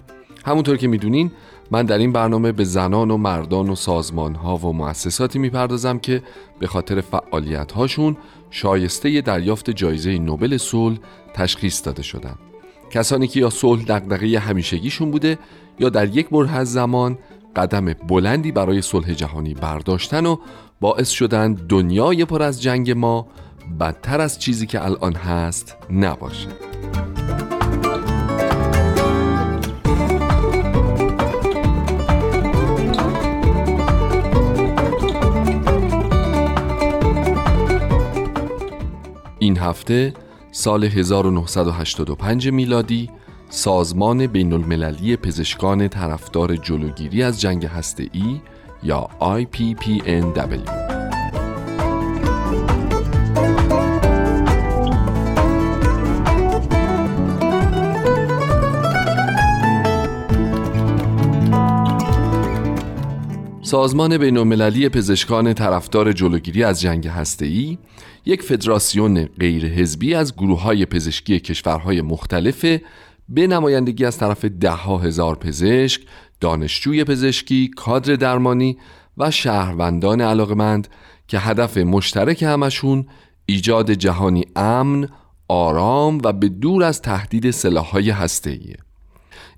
همونطور 0.44 0.76
که 0.76 0.88
می‌دونین 0.88 1.30
من 1.70 1.86
در 1.86 1.98
این 1.98 2.12
برنامه 2.12 2.52
به 2.52 2.64
زنان 2.64 3.10
و 3.10 3.16
مردان 3.16 3.68
و 3.68 3.74
سازمان 3.74 4.34
ها 4.34 4.56
و 4.56 4.72
مؤسساتی 4.72 5.38
می‌پردازم 5.38 5.98
که 5.98 6.22
به 6.58 6.66
خاطر 6.66 7.00
فعالیت 7.00 7.72
هاشون 7.72 8.16
شایسته 8.50 9.20
دریافت 9.20 9.70
جایزه 9.70 10.18
نوبل 10.18 10.56
صلح 10.56 10.98
تشخیص 11.34 11.86
داده 11.86 12.02
شدن. 12.02 12.34
کسانی 12.90 13.26
که 13.26 13.40
یا 13.40 13.50
صلح 13.50 13.84
دغدغه 13.84 14.38
همیشگیشون 14.38 15.10
بوده 15.10 15.38
یا 15.78 15.88
در 15.88 16.16
یک 16.16 16.28
بره 16.28 16.56
از 16.56 16.72
زمان 16.72 17.18
قدم 17.56 17.92
بلندی 17.92 18.52
برای 18.52 18.82
صلح 18.82 19.12
جهانی 19.12 19.54
برداشتن 19.54 20.26
و 20.26 20.36
باعث 20.80 21.10
شدن 21.10 21.54
دنیای 21.54 22.24
پر 22.24 22.42
از 22.42 22.62
جنگ 22.62 22.90
ما 22.90 23.26
بدتر 23.80 24.20
از 24.20 24.38
چیزی 24.38 24.66
که 24.66 24.84
الان 24.84 25.14
هست 25.14 25.76
نباشه. 25.90 26.73
این 39.44 39.58
هفته 39.58 40.14
سال 40.52 40.84
1985 40.84 42.48
میلادی 42.48 43.10
سازمان 43.50 44.26
بین 44.26 44.52
المللی 44.52 45.16
پزشکان 45.16 45.88
طرفدار 45.88 46.56
جلوگیری 46.56 47.22
از 47.22 47.40
جنگ 47.40 47.70
ای 48.12 48.40
یا 48.82 49.08
IPPNW 49.20 50.83
سازمان 63.74 64.18
بین 64.18 64.36
المللی 64.36 64.88
پزشکان 64.88 65.54
طرفدار 65.54 66.12
جلوگیری 66.12 66.64
از 66.64 66.80
جنگ 66.80 67.10
ای 67.40 67.78
یک 68.24 68.42
فدراسیون 68.42 69.24
غیر 69.24 69.66
حزبی 69.66 70.14
از 70.14 70.36
گروه 70.36 70.62
های 70.62 70.86
پزشکی 70.86 71.40
کشورهای 71.40 72.02
مختلف 72.02 72.64
به 73.28 73.46
نمایندگی 73.46 74.04
از 74.04 74.18
طرف 74.18 74.44
ده 74.44 74.72
هزار 74.72 75.36
پزشک، 75.36 76.02
دانشجوی 76.40 77.04
پزشکی، 77.04 77.70
کادر 77.76 78.14
درمانی 78.16 78.78
و 79.18 79.30
شهروندان 79.30 80.20
علاقمند 80.20 80.88
که 81.28 81.38
هدف 81.38 81.76
مشترک 81.78 82.42
همشون 82.42 83.06
ایجاد 83.46 83.90
جهانی 83.90 84.44
امن، 84.56 85.08
آرام 85.48 86.18
و 86.24 86.32
به 86.32 86.48
دور 86.48 86.84
از 86.84 87.02
تهدید 87.02 87.50
سلاح‌های 87.50 88.10
هسته‌ایه. 88.10 88.83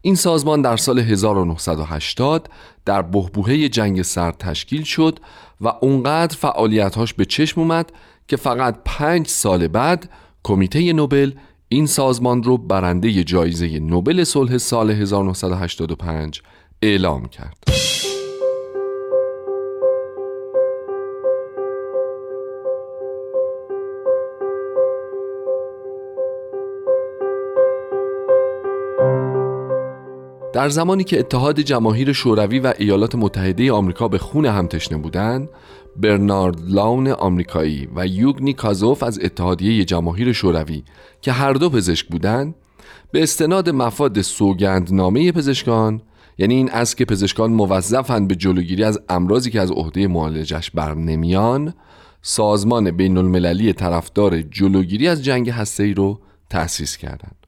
این 0.07 0.15
سازمان 0.15 0.63
در 0.63 0.77
سال 0.77 0.99
1980 0.99 2.49
در 2.85 3.03
بهبوهه 3.03 3.69
جنگ 3.69 4.03
سرد 4.03 4.37
تشکیل 4.39 4.83
شد 4.83 5.19
و 5.61 5.73
اونقدر 5.81 6.37
فعالیتهاش 6.37 7.15
به 7.15 7.25
چشم 7.25 7.61
اومد 7.61 7.93
که 8.29 8.37
فقط 8.37 8.77
پنج 8.85 9.27
سال 9.29 9.69
بعد 9.69 10.11
کمیته 10.43 10.93
نوبل 10.93 11.33
این 11.69 11.87
سازمان 11.87 12.43
رو 12.43 12.59
برنده 12.59 13.25
جایزه 13.25 13.79
نوبل 13.79 14.25
صلح 14.25 14.59
سال 14.59 14.91
1985 14.91 16.43
اعلام 16.83 17.29
کرد. 17.29 17.57
در 30.57 30.69
زمانی 30.69 31.05
که 31.05 31.19
اتحاد 31.19 31.61
جماهیر 31.61 32.13
شوروی 32.13 32.59
و 32.59 32.75
ایالات 32.79 33.15
متحده 33.15 33.73
آمریکا 33.73 34.09
به 34.09 34.19
خون 34.19 34.47
هم 34.47 34.67
تشنه 34.67 34.99
بودند 34.99 35.49
برنارد 35.97 36.57
لاون 36.69 37.09
آمریکایی 37.09 37.89
و 37.97 38.07
یوگنی 38.07 38.53
کازوف 38.53 39.03
از 39.03 39.19
اتحادیه 39.23 39.85
جماهیر 39.85 40.33
شوروی 40.33 40.83
که 41.21 41.33
هر 41.33 41.53
دو 41.53 41.71
پزشک 41.71 42.07
بودند 42.07 42.55
به 43.13 43.23
استناد 43.23 43.71
مفاد 43.71 44.23
سوگندنامه 44.23 45.33
پزشکان 45.33 46.03
یعنی 46.39 46.55
این 46.55 46.71
است 46.71 46.97
که 46.97 47.05
پزشکان 47.05 47.53
موظفند 47.53 48.29
به 48.29 48.35
جلوگیری 48.35 48.85
از 48.85 49.01
امراضی 49.09 49.51
که 49.51 49.61
از 49.61 49.71
عهده 49.71 50.07
معالجش 50.07 50.71
بر 50.71 50.95
نمیان 50.95 51.75
سازمان 52.23 52.91
بین 52.91 53.19
المللی 53.19 53.73
طرفدار 53.73 54.43
جلوگیری 54.43 55.09
از 55.09 55.25
جنگ 55.25 55.51
هسته‌ای 55.51 55.95
رو 55.95 56.21
تأسیس 56.51 56.97
کردند. 56.97 57.46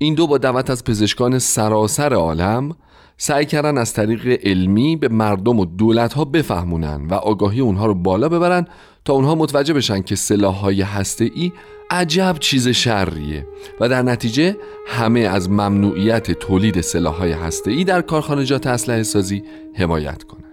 این 0.00 0.14
دو 0.14 0.26
با 0.26 0.38
دعوت 0.38 0.70
از 0.70 0.84
پزشکان 0.84 1.38
سراسر 1.38 2.14
عالم 2.14 2.76
سعی 3.16 3.46
کردن 3.46 3.78
از 3.78 3.92
طریق 3.92 4.40
علمی 4.46 4.96
به 4.96 5.08
مردم 5.08 5.58
و 5.58 5.64
دولت 5.64 6.12
ها 6.12 6.24
بفهمونن 6.24 7.06
و 7.06 7.14
آگاهی 7.14 7.60
اونها 7.60 7.86
رو 7.86 7.94
بالا 7.94 8.28
ببرن 8.28 8.66
تا 9.04 9.12
اونها 9.12 9.34
متوجه 9.34 9.74
بشن 9.74 10.02
که 10.02 10.16
سلاح 10.16 10.54
های 10.54 10.82
هسته 10.82 11.30
ای 11.34 11.52
عجب 11.90 12.36
چیز 12.40 12.68
شریه 12.68 13.46
و 13.80 13.88
در 13.88 14.02
نتیجه 14.02 14.56
همه 14.86 15.20
از 15.20 15.50
ممنوعیت 15.50 16.30
تولید 16.30 16.80
سلاح 16.80 17.14
های 17.14 17.32
هسته 17.32 17.70
ای 17.70 17.84
در 17.84 18.00
کارخانجات 18.00 18.66
اسلحه 18.66 19.02
سازی 19.02 19.42
حمایت 19.74 20.22
کنند. 20.22 20.44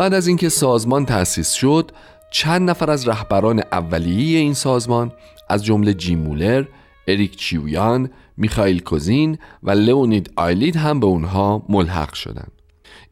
بعد 0.00 0.14
از 0.14 0.26
اینکه 0.26 0.48
سازمان 0.48 1.06
تأسیس 1.06 1.52
شد 1.52 1.90
چند 2.30 2.70
نفر 2.70 2.90
از 2.90 3.08
رهبران 3.08 3.62
اولیه 3.72 4.38
این 4.38 4.54
سازمان 4.54 5.12
از 5.48 5.64
جمله 5.64 5.94
جیم 5.94 6.18
مولر، 6.18 6.64
اریک 7.08 7.36
چیویان، 7.36 8.10
میخائیل 8.36 8.82
کوزین 8.82 9.38
و 9.62 9.70
لئونید 9.70 10.32
آیلید 10.36 10.76
هم 10.76 11.00
به 11.00 11.06
اونها 11.06 11.66
ملحق 11.68 12.14
شدند. 12.14 12.52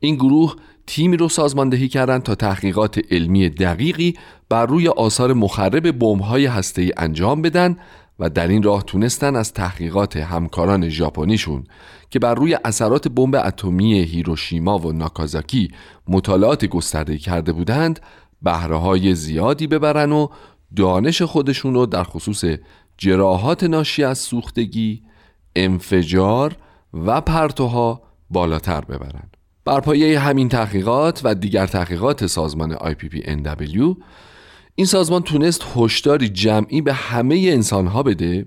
این 0.01 0.14
گروه 0.14 0.57
تیمی 0.86 1.16
رو 1.16 1.28
سازماندهی 1.28 1.89
کردند 1.89 2.22
تا 2.22 2.34
تحقیقات 2.34 3.01
علمی 3.11 3.49
دقیقی 3.49 4.14
بر 4.49 4.66
روی 4.66 4.89
آثار 4.89 5.32
مخرب 5.32 5.99
بمب‌های 5.99 6.47
هسته‌ای 6.47 6.93
انجام 6.97 7.43
بدن 7.43 7.76
و 8.18 8.30
در 8.30 8.49
این 8.49 8.62
راه 8.62 8.82
تونستن 8.82 9.36
از 9.36 9.53
تحقیقات 9.53 10.16
همکاران 10.16 10.89
ژاپنیشون 10.89 11.64
که 12.11 12.18
بر 12.18 12.34
روی 12.34 12.59
اثرات 12.64 13.09
بمب 13.09 13.34
اتمی 13.34 13.94
هیروشیما 13.94 14.78
و 14.78 14.92
ناکازاکی 14.92 15.70
مطالعات 16.09 16.64
گسترده 16.64 17.18
کرده 17.18 17.52
بودند 17.52 18.00
بهره 18.42 18.76
های 18.76 19.14
زیادی 19.14 19.66
ببرن 19.66 20.12
و 20.12 20.28
دانش 20.76 21.22
خودشون 21.22 21.74
رو 21.74 21.86
در 21.86 22.04
خصوص 22.04 22.44
جراحات 22.98 23.64
ناشی 23.64 24.04
از 24.04 24.18
سوختگی، 24.18 25.02
انفجار 25.56 26.56
و 26.92 27.20
پرتوها 27.20 28.02
بالاتر 28.30 28.80
ببرن. 28.80 29.30
بر 29.64 29.80
پایه 29.80 30.20
همین 30.20 30.48
تحقیقات 30.48 31.20
و 31.24 31.34
دیگر 31.34 31.66
تحقیقات 31.66 32.26
سازمان 32.26 32.76
IPPNW 32.76 33.96
این 34.74 34.86
سازمان 34.86 35.22
تونست 35.22 35.64
هشداری 35.76 36.28
جمعی 36.28 36.80
به 36.80 36.92
همه 36.92 37.34
انسانها 37.36 38.02
بده 38.02 38.46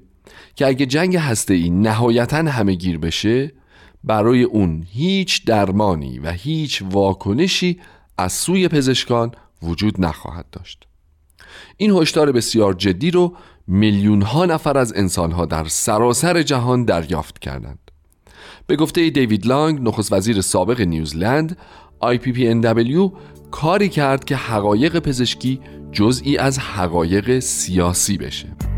که 0.55 0.67
اگه 0.67 0.85
جنگ 0.85 1.19
ای 1.49 1.69
نهایتا 1.69 2.37
همه 2.37 2.73
گیر 2.73 2.97
بشه 2.97 3.51
برای 4.03 4.43
اون 4.43 4.85
هیچ 4.91 5.45
درمانی 5.45 6.19
و 6.19 6.31
هیچ 6.31 6.83
واکنشی 6.91 7.79
از 8.17 8.33
سوی 8.33 8.67
پزشکان 8.67 9.31
وجود 9.63 10.01
نخواهد 10.01 10.45
داشت. 10.51 10.87
این 11.77 11.91
هشدار 11.91 12.31
بسیار 12.31 12.73
جدی 12.73 13.11
رو 13.11 13.35
میلیون 13.67 14.21
ها 14.21 14.45
نفر 14.45 14.77
از 14.77 14.93
انسانها 14.95 15.45
در 15.45 15.65
سراسر 15.65 16.41
جهان 16.41 16.85
دریافت 16.85 17.39
کردند. 17.39 17.91
به 18.67 18.75
گفته 18.75 19.09
دیوید 19.09 19.45
لانگ 19.45 19.81
نخست 19.81 20.13
وزیر 20.13 20.41
سابق 20.41 20.81
نیوزلند 20.81 21.57
IPPNW 22.03 23.11
کاری 23.51 23.89
کرد 23.89 24.25
که 24.25 24.35
حقایق 24.35 24.99
پزشکی 24.99 25.59
جزئی 25.91 26.37
از 26.37 26.59
حقایق 26.59 27.39
سیاسی 27.39 28.17
بشه. 28.17 28.70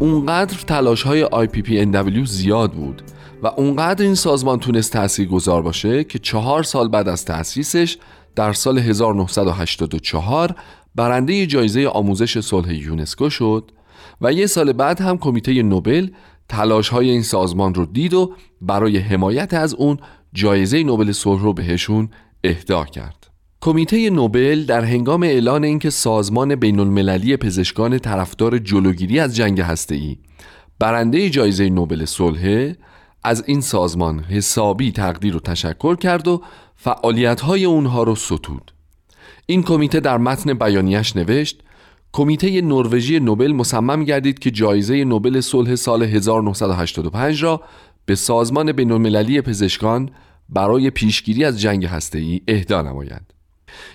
اونقدر 0.00 0.56
تلاش 0.66 1.02
های 1.02 1.26
IPPNW 1.26 2.24
زیاد 2.24 2.72
بود 2.72 3.02
و 3.42 3.46
اونقدر 3.46 4.04
این 4.04 4.14
سازمان 4.14 4.58
تونست 4.58 4.92
تأثیر 4.92 5.28
گذار 5.28 5.62
باشه 5.62 6.04
که 6.04 6.18
چهار 6.18 6.62
سال 6.62 6.88
بعد 6.88 7.08
از 7.08 7.24
تأسیسش 7.24 7.98
در 8.36 8.52
سال 8.52 8.78
1984 8.78 10.54
برنده 10.94 11.46
جایزه 11.46 11.86
آموزش 11.86 12.40
صلح 12.40 12.74
یونسکو 12.74 13.30
شد 13.30 13.72
و 14.20 14.32
یه 14.32 14.46
سال 14.46 14.72
بعد 14.72 15.00
هم 15.00 15.18
کمیته 15.18 15.62
نوبل 15.62 16.08
تلاش 16.48 16.88
های 16.88 17.10
این 17.10 17.22
سازمان 17.22 17.74
رو 17.74 17.86
دید 17.86 18.14
و 18.14 18.34
برای 18.60 18.98
حمایت 18.98 19.54
از 19.54 19.74
اون 19.74 19.98
جایزه 20.32 20.82
نوبل 20.82 21.12
صلح 21.12 21.42
رو 21.42 21.52
بهشون 21.52 22.10
اهدا 22.44 22.84
کرد. 22.84 23.19
کمیته 23.62 24.10
نوبل 24.10 24.64
در 24.64 24.84
هنگام 24.84 25.22
اعلان 25.22 25.64
اینکه 25.64 25.90
سازمان 25.90 26.54
بین 26.54 26.80
المللی 26.80 27.36
پزشکان 27.36 27.98
طرفدار 27.98 28.58
جلوگیری 28.58 29.20
از 29.20 29.36
جنگ 29.36 29.60
هسته‌ای 29.60 30.16
برنده 30.78 31.30
جایزه 31.30 31.68
نوبل 31.68 32.04
صلح 32.04 32.72
از 33.24 33.44
این 33.46 33.60
سازمان 33.60 34.20
حسابی 34.20 34.92
تقدیر 34.92 35.36
و 35.36 35.40
تشکر 35.40 35.96
کرد 35.96 36.28
و 36.28 36.42
فعالیت‌های 36.76 37.64
اونها 37.64 38.02
رو 38.02 38.14
ستود. 38.14 38.72
این 39.46 39.62
کمیته 39.62 40.00
در 40.00 40.18
متن 40.18 40.54
بیانیش 40.54 41.16
نوشت 41.16 41.60
کمیته 42.12 42.60
نروژی 42.60 43.20
نوبل 43.20 43.52
مصمم 43.52 44.04
گردید 44.04 44.38
که 44.38 44.50
جایزه 44.50 45.04
نوبل 45.04 45.40
صلح 45.40 45.74
سال 45.74 46.02
1985 46.02 47.42
را 47.42 47.60
به 48.04 48.14
سازمان 48.14 48.72
بین‌المللی 48.72 49.40
پزشکان 49.40 50.10
برای 50.48 50.90
پیشگیری 50.90 51.44
از 51.44 51.60
جنگ 51.60 51.86
هسته‌ای 51.86 52.40
اهدا 52.48 52.82
نماید. 52.82 53.39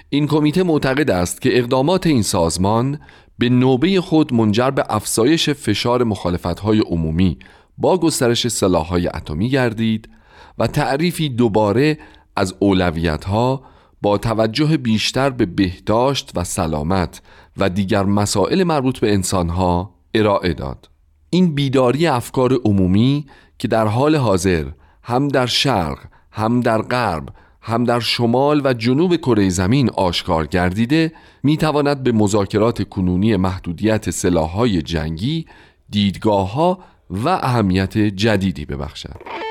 این 0.10 0.28
کمیته 0.28 0.64
معتقد 0.64 1.12
است 1.12 1.42
که 1.42 1.58
اقدامات 1.58 2.08
این 2.08 2.22
سازمان 2.22 3.00
به 3.38 3.50
نوبه 3.50 4.02
خود 4.02 4.34
منجر 4.34 4.70
به 4.70 4.84
افزایش 4.90 5.50
فشار 5.50 6.04
مخالفت‌های 6.04 6.80
عمومی 6.80 7.38
با 7.78 7.98
گسترش 7.98 8.48
سلاح‌های 8.48 9.08
اتمی 9.08 9.50
گردید 9.50 10.10
و 10.58 10.68
تعریفی 10.68 11.30
دوباره 11.30 11.98
از 12.36 12.56
اولویت‌ها 12.60 13.64
با 14.02 14.18
توجه 14.18 14.78
بیشتر 14.78 15.30
به 15.30 15.46
بهداشت 15.46 16.32
و 16.36 16.44
سلامت 16.44 17.22
و 17.58 17.70
دیگر 17.70 18.04
مسائل 18.04 18.64
مربوط 18.64 19.00
به 19.00 19.14
انسانها 19.14 19.96
ارائه 20.14 20.54
داد. 20.54 20.90
این 21.30 21.56
بیداری 21.56 22.08
افکار 22.08 22.54
عمومی 22.54 23.26
که 23.60 23.68
در 23.68 23.88
حال 23.88 24.16
حاضر 24.16 24.66
هم 25.04 25.28
در 25.28 25.46
شرق 25.46 25.98
هم 26.32 26.60
در 26.60 26.82
غرب 26.82 27.30
هم 27.68 27.84
در 27.84 28.00
شمال 28.00 28.62
و 28.64 28.74
جنوب 28.74 29.16
کره 29.16 29.50
زمین 29.50 29.90
آشکار 29.90 30.48
گردیده 30.48 31.12
می 31.44 31.58
تواند 31.58 32.04
به 32.04 32.12
مذاکرات 32.12 32.90
کنونی 32.90 33.36
محدودیت 33.36 34.10
سلاحهای 34.10 34.82
جنگی 34.82 35.46
دیدگاه 35.90 36.54
ها 36.54 36.80
و 37.10 37.30
اهمیت 37.30 37.98
جدیدی 37.98 38.66
ببخشد. 38.66 39.45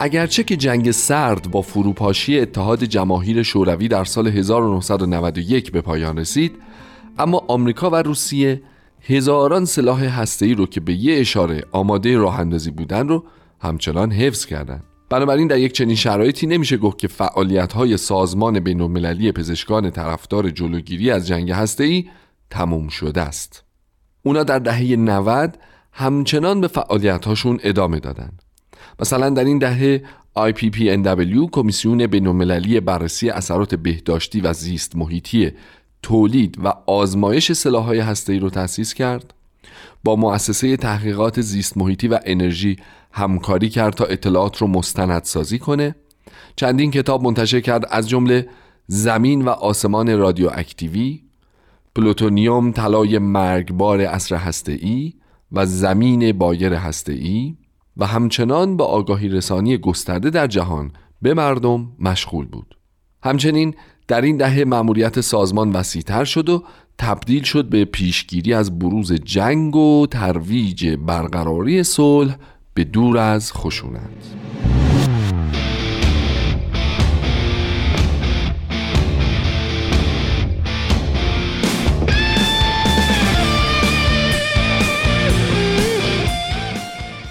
اگرچه 0.00 0.44
که 0.44 0.56
جنگ 0.56 0.90
سرد 0.90 1.50
با 1.50 1.62
فروپاشی 1.62 2.40
اتحاد 2.40 2.84
جماهیر 2.84 3.42
شوروی 3.42 3.88
در 3.88 4.04
سال 4.04 4.28
1991 4.28 5.72
به 5.72 5.80
پایان 5.80 6.18
رسید 6.18 6.56
اما 7.18 7.44
آمریکا 7.48 7.90
و 7.90 7.94
روسیه 7.94 8.62
هزاران 9.02 9.64
سلاح 9.64 10.04
هسته‌ای 10.04 10.54
رو 10.54 10.66
که 10.66 10.80
به 10.80 10.94
یه 10.94 11.20
اشاره 11.20 11.64
آماده 11.72 12.16
راه 12.16 12.40
اندازی 12.40 12.70
بودن 12.70 13.08
رو 13.08 13.24
همچنان 13.60 14.12
حفظ 14.12 14.46
کردند. 14.46 14.84
بنابراین 15.10 15.48
در 15.48 15.58
یک 15.58 15.72
چنین 15.72 15.96
شرایطی 15.96 16.46
نمیشه 16.46 16.76
گفت 16.76 16.98
که 16.98 17.08
فعالیت 17.08 17.72
های 17.72 17.96
سازمان 17.96 18.60
بین 18.60 18.80
المللی 18.80 19.32
پزشکان 19.32 19.90
طرفدار 19.90 20.50
جلوگیری 20.50 21.10
از 21.10 21.26
جنگ 21.26 21.50
هسته‌ای 21.50 22.08
تموم 22.50 22.88
شده 22.88 23.20
است. 23.20 23.64
اونا 24.22 24.42
در 24.42 24.58
دهه 24.58 24.96
90 24.96 25.58
همچنان 25.92 26.60
به 26.60 26.68
فعالیت 26.68 27.24
هاشون 27.24 27.58
ادامه 27.62 28.00
دادند. 28.00 28.47
مثلا 29.00 29.30
در 29.30 29.44
این 29.44 29.58
دهه 29.58 30.02
IPPNW 30.38 31.50
کمیسیون 31.52 32.06
بینالمللی 32.06 32.80
بررسی 32.80 33.30
اثرات 33.30 33.74
بهداشتی 33.74 34.40
و 34.40 34.52
زیست 34.52 34.96
محیطی 34.96 35.52
تولید 36.02 36.58
و 36.64 36.72
آزمایش 36.86 37.52
سلاح‌های 37.52 37.98
هسته‌ای 37.98 38.38
رو 38.38 38.50
تأسیس 38.50 38.94
کرد. 38.94 39.34
با 40.04 40.16
مؤسسه 40.16 40.76
تحقیقات 40.76 41.40
زیست 41.40 41.76
محیطی 41.76 42.08
و 42.08 42.18
انرژی 42.24 42.76
همکاری 43.12 43.68
کرد 43.68 43.94
تا 43.94 44.04
اطلاعات 44.04 44.56
رو 44.56 44.66
مستندسازی 44.66 45.58
کنه. 45.58 45.94
چندین 46.56 46.90
کتاب 46.90 47.22
منتشر 47.22 47.60
کرد 47.60 47.86
از 47.90 48.08
جمله 48.08 48.48
زمین 48.86 49.42
و 49.42 49.48
آسمان 49.48 50.18
رادیواکتیوی 50.18 51.20
پلوتونیوم 51.94 52.72
طلای 52.72 53.18
مرگبار 53.18 54.00
عصر 54.00 54.36
هسته‌ای 54.36 55.12
و 55.52 55.66
زمین 55.66 56.32
بایر 56.32 56.74
هسته‌ای. 56.74 57.56
و 57.98 58.06
همچنان 58.06 58.76
به 58.76 58.84
آگاهی 58.84 59.28
رسانی 59.28 59.78
گسترده 59.78 60.30
در 60.30 60.46
جهان 60.46 60.92
به 61.22 61.34
مردم 61.34 61.92
مشغول 61.98 62.46
بود. 62.46 62.76
همچنین 63.22 63.74
در 64.08 64.20
این 64.20 64.36
دهه 64.36 64.64
مأموریت 64.64 65.20
سازمان 65.20 65.72
وسیعتر 65.72 66.24
شد 66.24 66.48
و 66.48 66.64
تبدیل 66.98 67.42
شد 67.42 67.68
به 67.68 67.84
پیشگیری 67.84 68.54
از 68.54 68.78
بروز 68.78 69.12
جنگ 69.12 69.76
و 69.76 70.06
ترویج 70.10 70.86
برقراری 70.86 71.82
صلح 71.82 72.36
به 72.74 72.84
دور 72.84 73.18
از 73.18 73.52
خشونت. 73.52 74.67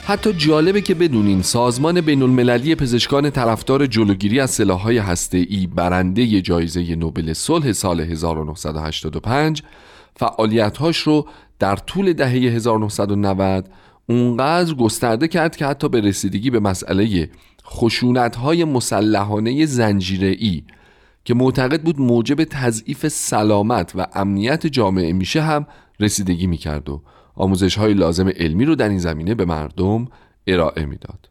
حتی 0.08 0.34
جالبه 0.34 0.82
که 0.82 0.96
بدونین 0.96 1.42
سازمان 1.42 2.02
بین 2.02 2.22
المللی 2.22 2.76
پزشکان 2.76 3.30
طرفدار 3.30 3.86
جلوگیری 3.86 4.40
از 4.40 4.52
سلاح‌های 4.52 4.98
هسته‌ای 4.98 5.68
برنده 5.68 6.42
جایزه 6.42 6.96
نوبل 6.96 7.34
صلح 7.34 7.72
سال 7.72 8.02
1985 8.02 9.64
فعالیت‌هاش 10.16 10.98
رو 10.98 11.28
در 11.60 11.76
طول 11.76 12.14
دهه 12.14 12.30
1990 12.30 13.70
اونقدر 14.10 14.74
گسترده 14.74 15.28
کرد 15.28 15.56
که 15.56 15.66
حتی 15.66 15.90
به 15.90 16.02
رسیدگی 16.02 16.50
به 16.50 16.60
مسئله 16.60 17.30
خشونت‌های 17.66 18.64
مسلحانه 18.64 19.66
زنجیره‌ای 19.66 20.64
که 21.26 21.34
معتقد 21.34 21.82
بود 21.82 22.02
موجب 22.02 22.44
تضعیف 22.44 23.08
سلامت 23.08 23.92
و 23.96 24.08
امنیت 24.14 24.68
جامعه 24.68 25.14
میشه 25.14 25.42
هم 25.42 25.68
رسیدگی 26.00 26.48
می‌کرد 26.48 26.90
و 26.90 27.02
آموزش 27.38 27.76
های 27.76 27.94
لازم 27.94 28.30
علمی 28.30 28.66
رو 28.66 28.76
در 28.76 28.90
این 28.90 29.00
زمینه 29.00 29.36
به 29.36 29.46
مردم 29.46 30.08
ارائه 30.48 30.86
می‌داد. 30.86 31.30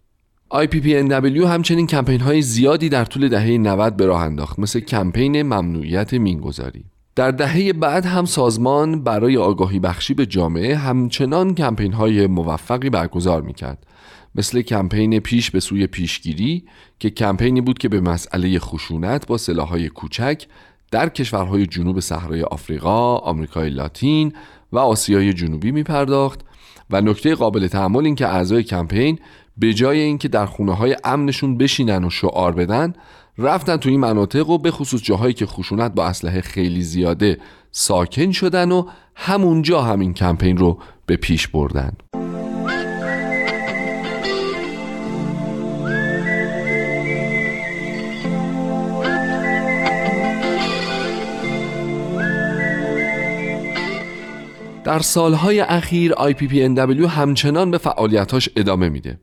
IPPNW 0.55 1.47
همچنین 1.47 1.87
کمپین 1.87 2.21
های 2.21 2.43
زیادی 2.43 2.89
در 2.89 3.05
طول 3.05 3.29
دهه 3.29 3.59
90 3.59 3.97
به 3.97 4.07
راه 4.07 4.23
انداخت 4.23 4.59
مثل 4.59 4.81
کمپین 4.81 5.43
ممنوعیت 5.43 6.15
مینگذاری. 6.15 6.85
در 7.17 7.31
دهه 7.31 7.73
بعد 7.73 8.07
هم 8.07 8.25
سازمان 8.25 9.05
برای 9.05 9.37
آگاهی 9.37 9.79
بخشی 9.79 10.15
به 10.15 10.27
جامعه 10.27 10.77
همچنان 10.77 11.55
کمپین 11.55 11.93
های 11.93 12.27
موفقی 12.27 12.91
برگزار 12.91 13.43
می‌کرد 13.43 13.87
مثل 14.35 14.63
کمپین 14.63 15.19
پیش 15.21 15.51
به 15.51 15.61
سوی 15.61 15.87
پیشگیری 15.87 16.65
که 16.99 17.11
کمپینی 17.11 17.61
بود 17.61 17.79
که 17.79 17.89
به 17.89 18.01
مسئله 18.01 18.59
خشونت 18.59 19.27
با 19.27 19.39
سلاحهای 19.39 19.89
کوچک 19.89 20.47
در 20.91 21.09
کشورهای 21.09 21.67
جنوب 21.67 22.01
صحرای 22.01 22.43
آفریقا، 22.43 23.17
آمریکای 23.17 23.71
لاتین 23.71 24.33
و 24.73 24.79
آسیای 24.79 25.33
جنوبی 25.33 25.71
می 25.73 25.83
پرداخت 25.83 26.41
و 26.91 27.01
نکته 27.01 27.35
قابل 27.35 27.67
تحمل 27.67 28.05
این 28.05 28.15
که 28.15 28.27
اعضای 28.27 28.63
کمپین 28.63 29.19
به 29.57 29.75
جای 29.75 30.01
اینکه 30.01 30.29
در 30.29 30.47
خونه 30.47 30.75
های 30.75 30.97
امنشون 31.05 31.59
بشینن 31.59 32.05
و 32.05 32.11
شعار 32.11 32.53
بدن 32.53 32.95
رفتن 33.39 33.77
تو 33.77 33.89
این 33.89 34.01
مناطق 34.01 34.51
و 34.51 34.59
به 34.59 34.71
خصوص 34.71 35.03
جاهایی 35.03 35.35
که 35.35 35.47
خشونت 35.47 35.95
با 35.95 36.07
اسلحه 36.07 36.41
خیلی 36.41 36.83
زیاده 36.83 37.39
ساکن 37.71 38.33
شدن 38.33 38.73
و 38.73 38.87
همونجا 39.15 39.83
همین 39.83 40.15
کمپین 40.15 40.57
رو 40.57 40.79
به 41.07 41.17
پیش 41.17 41.49
بردن. 41.49 41.93
در 54.87 54.99
سالهای 54.99 55.61
اخیر 55.61 56.13
IPPNW 56.13 57.09
همچنان 57.09 57.71
به 57.71 57.79
فعالیتاش 57.79 58.49
ادامه 58.57 58.89
میده. 58.89 59.19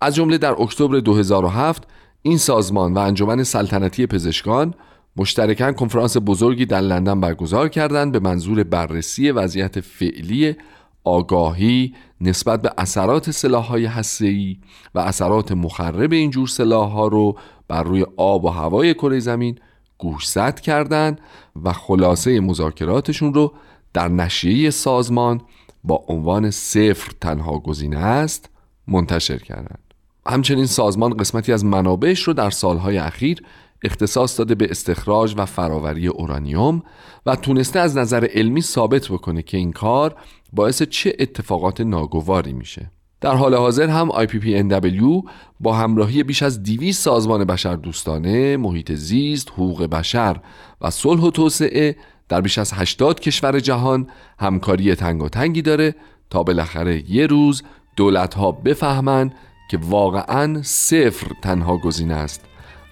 از 0.00 0.14
جمله 0.14 0.38
در 0.38 0.62
اکتبر 0.62 0.98
2007 1.00 1.82
این 2.22 2.38
سازمان 2.38 2.94
و 2.94 2.98
انجمن 2.98 3.42
سلطنتی 3.42 4.06
پزشکان 4.06 4.74
مشترکاً 5.16 5.72
کنفرانس 5.72 6.16
بزرگی 6.26 6.66
در 6.66 6.80
لندن 6.80 7.20
برگزار 7.20 7.68
کردند 7.68 8.12
به 8.12 8.18
منظور 8.18 8.64
بررسی 8.64 9.30
وضعیت 9.30 9.80
فعلی 9.80 10.56
آگاهی 11.04 11.94
نسبت 12.20 12.62
به 12.62 12.70
اثرات 12.78 13.30
سلاح‌های 13.30 13.84
هسته‌ای 13.84 14.56
و 14.94 14.98
اثرات 14.98 15.52
مخرب 15.52 16.12
این 16.12 16.30
جور 16.30 16.48
سلاح‌ها 16.48 17.08
رو 17.08 17.38
بر 17.68 17.82
روی 17.82 18.06
آب 18.16 18.44
و 18.44 18.48
هوای 18.48 18.94
کره 18.94 19.18
زمین 19.18 19.58
گوشزد 19.98 20.60
کردند 20.60 21.20
و 21.64 21.72
خلاصه 21.72 22.40
مذاکراتشون 22.40 23.34
رو 23.34 23.52
در 23.92 24.08
نشریه 24.08 24.70
سازمان 24.70 25.40
با 25.84 26.04
عنوان 26.08 26.50
صفر 26.50 27.12
تنها 27.20 27.58
گزینه 27.58 27.98
است 27.98 28.50
منتشر 28.88 29.38
کردند. 29.38 29.94
همچنین 30.26 30.66
سازمان 30.66 31.16
قسمتی 31.16 31.52
از 31.52 31.64
منابعش 31.64 32.22
رو 32.22 32.32
در 32.32 32.50
سالهای 32.50 32.98
اخیر 32.98 33.42
اختصاص 33.84 34.38
داده 34.38 34.54
به 34.54 34.70
استخراج 34.70 35.34
و 35.36 35.46
فراوری 35.46 36.06
اورانیوم 36.06 36.82
و 37.26 37.36
تونسته 37.36 37.80
از 37.80 37.96
نظر 37.96 38.28
علمی 38.34 38.62
ثابت 38.62 39.08
بکنه 39.08 39.42
که 39.42 39.56
این 39.56 39.72
کار 39.72 40.16
باعث 40.52 40.82
چه 40.82 41.16
اتفاقات 41.18 41.80
ناگواری 41.80 42.52
میشه. 42.52 42.90
در 43.20 43.34
حال 43.34 43.54
حاضر 43.54 43.88
هم 43.88 44.10
IPPNW 44.10 45.28
با 45.60 45.74
همراهی 45.74 46.22
بیش 46.22 46.42
از 46.42 46.62
200 46.62 47.02
سازمان 47.02 47.44
بشر 47.44 47.76
دوستانه، 47.76 48.56
محیط 48.56 48.92
زیست، 48.92 49.50
حقوق 49.50 49.84
بشر 49.84 50.40
و 50.80 50.90
صلح 50.90 51.22
و 51.22 51.30
توسعه 51.30 51.96
در 52.30 52.40
بیش 52.40 52.58
از 52.58 52.72
80 52.72 53.20
کشور 53.20 53.60
جهان 53.60 54.06
همکاری 54.38 54.94
تنگ 54.94 55.22
و 55.22 55.28
تنگی 55.28 55.62
داره 55.62 55.94
تا 56.30 56.42
بالاخره 56.42 57.10
یه 57.10 57.26
روز 57.26 57.62
دولت 57.96 58.34
ها 58.34 58.52
بفهمن 58.52 59.30
که 59.70 59.78
واقعا 59.82 60.62
صفر 60.62 61.26
تنها 61.42 61.76
گزینه 61.76 62.14
است 62.14 62.44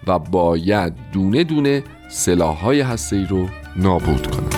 و 0.07 0.19
باید 0.19 0.93
دونه 1.13 1.45
دونه 1.45 1.85
سلاح 2.11 2.57
های 2.57 2.81
رو 3.29 3.49
نابود 3.77 4.27
کنند. 4.27 4.58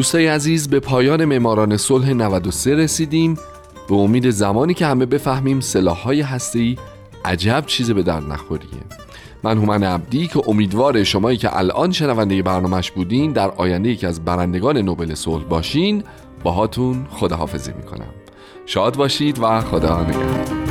دوستای 0.00 0.26
عزیز 0.26 0.68
به 0.68 0.80
پایان 0.80 1.24
معماران 1.24 1.76
صلح 1.76 2.10
93 2.10 2.76
رسیدیم. 2.76 3.34
به 3.88 3.94
امید 3.94 4.30
زمانی 4.30 4.74
که 4.74 4.86
همه 4.86 5.06
بفهمیم 5.06 5.60
سلاح‌های 5.60 6.20
هسته‌ای 6.20 6.76
عجب 7.24 7.64
چیز 7.66 7.90
به 7.90 8.02
در 8.02 8.20
نخوریه. 8.20 8.68
من 9.42 9.58
هومن 9.58 9.82
عبدی 9.82 10.26
که 10.26 10.48
امیدوار 10.48 11.04
شمایی 11.04 11.38
که 11.38 11.56
الان 11.58 11.92
شنونده 11.92 12.42
برنامهش 12.42 12.90
بودین 12.90 13.32
در 13.32 13.50
آینده 13.50 13.88
یکی 13.88 14.06
از 14.06 14.24
برندگان 14.24 14.78
نوبل 14.78 15.14
صلح 15.14 15.44
باشین. 15.44 16.04
باهاتون 16.42 17.06
خداحافظی 17.10 17.72
می‌کنم. 17.72 18.14
شاد 18.66 18.96
باشید 18.96 19.38
و 19.42 19.60
خدا 19.60 20.02
نگهدار. 20.02 20.69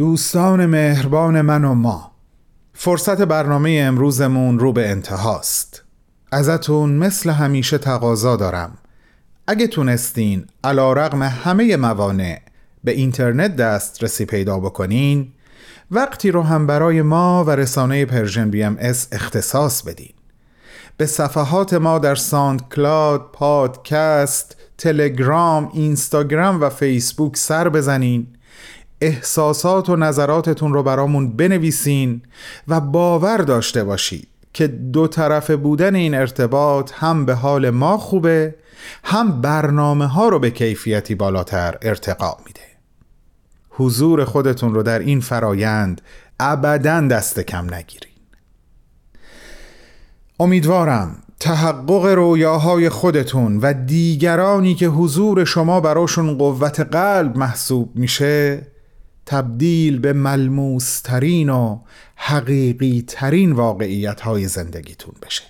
دوستان 0.00 0.66
مهربان 0.66 1.40
من 1.40 1.64
و 1.64 1.74
ما 1.74 2.12
فرصت 2.72 3.22
برنامه 3.22 3.80
امروزمون 3.82 4.58
رو 4.58 4.72
به 4.72 4.90
انتهاست. 4.90 5.82
ازتون 6.32 6.92
مثل 6.92 7.30
همیشه 7.30 7.78
تقاضا 7.78 8.36
دارم. 8.36 8.78
اگه 9.46 9.66
تونستین 9.66 10.46
علی‌رغم 10.64 11.22
همه 11.22 11.76
موانع 11.76 12.40
به 12.84 12.92
اینترنت 12.92 13.56
دسترسی 13.56 14.24
پیدا 14.24 14.58
بکنین 14.58 15.32
وقتی 15.90 16.30
رو 16.30 16.42
هم 16.42 16.66
برای 16.66 17.02
ما 17.02 17.44
و 17.44 17.50
رسانه 17.50 18.04
Persian 18.04 18.50
BMS 18.50 19.08
اختصاص 19.12 19.82
بدین. 19.82 20.14
به 20.96 21.06
صفحات 21.06 21.74
ما 21.74 21.98
در 21.98 22.14
SoundCloud، 22.14 23.30
پادکست، 23.32 24.56
تلگرام، 24.78 25.70
اینستاگرام 25.72 26.60
و 26.60 26.68
فیسبوک 26.68 27.36
سر 27.36 27.68
بزنین. 27.68 28.26
احساسات 29.00 29.88
و 29.88 29.96
نظراتتون 29.96 30.72
رو 30.72 30.82
برامون 30.82 31.36
بنویسین 31.36 32.22
و 32.68 32.80
باور 32.80 33.38
داشته 33.38 33.84
باشید 33.84 34.28
که 34.52 34.66
دو 34.66 35.06
طرف 35.06 35.50
بودن 35.50 35.94
این 35.94 36.14
ارتباط 36.14 36.92
هم 36.94 37.24
به 37.24 37.34
حال 37.34 37.70
ما 37.70 37.98
خوبه 37.98 38.54
هم 39.04 39.40
برنامه 39.40 40.06
ها 40.06 40.28
رو 40.28 40.38
به 40.38 40.50
کیفیتی 40.50 41.14
بالاتر 41.14 41.78
ارتقا 41.82 42.36
میده. 42.46 42.60
حضور 43.70 44.24
خودتون 44.24 44.74
رو 44.74 44.82
در 44.82 44.98
این 44.98 45.20
فرایند 45.20 46.00
ابدا 46.40 47.00
دست 47.00 47.40
کم 47.40 47.74
نگیرین. 47.74 48.10
امیدوارم 50.40 51.22
تحقق 51.40 52.06
رویاهای 52.06 52.88
خودتون 52.88 53.56
و 53.56 53.72
دیگرانی 53.72 54.74
که 54.74 54.86
حضور 54.86 55.44
شما 55.44 55.80
براشون 55.80 56.38
قوت 56.38 56.80
قلب 56.80 57.36
محسوب 57.36 57.90
میشه 57.94 58.66
تبدیل 59.30 59.98
به 59.98 60.12
ملموس 60.12 61.00
ترین 61.00 61.48
و 61.48 61.80
حقیقی 62.16 63.04
ترین 63.06 63.52
واقعیت 63.52 64.20
های 64.20 64.48
زندگیتون 64.48 65.14
بشه. 65.22 65.42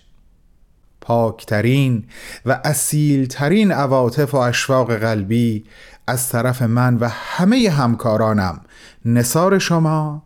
پاکترین 1.01 2.05
و 2.47 2.61
اصیل 2.65 3.27
ترین 3.27 3.73
عواطف 3.73 4.35
و 4.35 4.37
اشواق 4.37 4.95
قلبی 4.95 5.65
از 6.07 6.29
طرف 6.29 6.63
من 6.63 6.97
و 6.97 7.09
همه 7.09 7.71
همکارانم 7.71 8.61
نصار 9.05 9.59
شما 9.59 10.23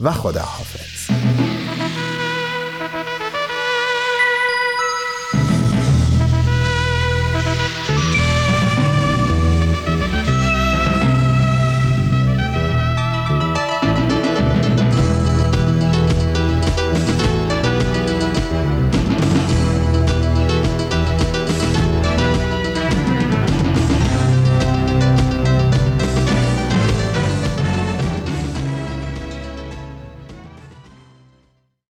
و 0.00 0.12
خداحافظ. 0.12 1.10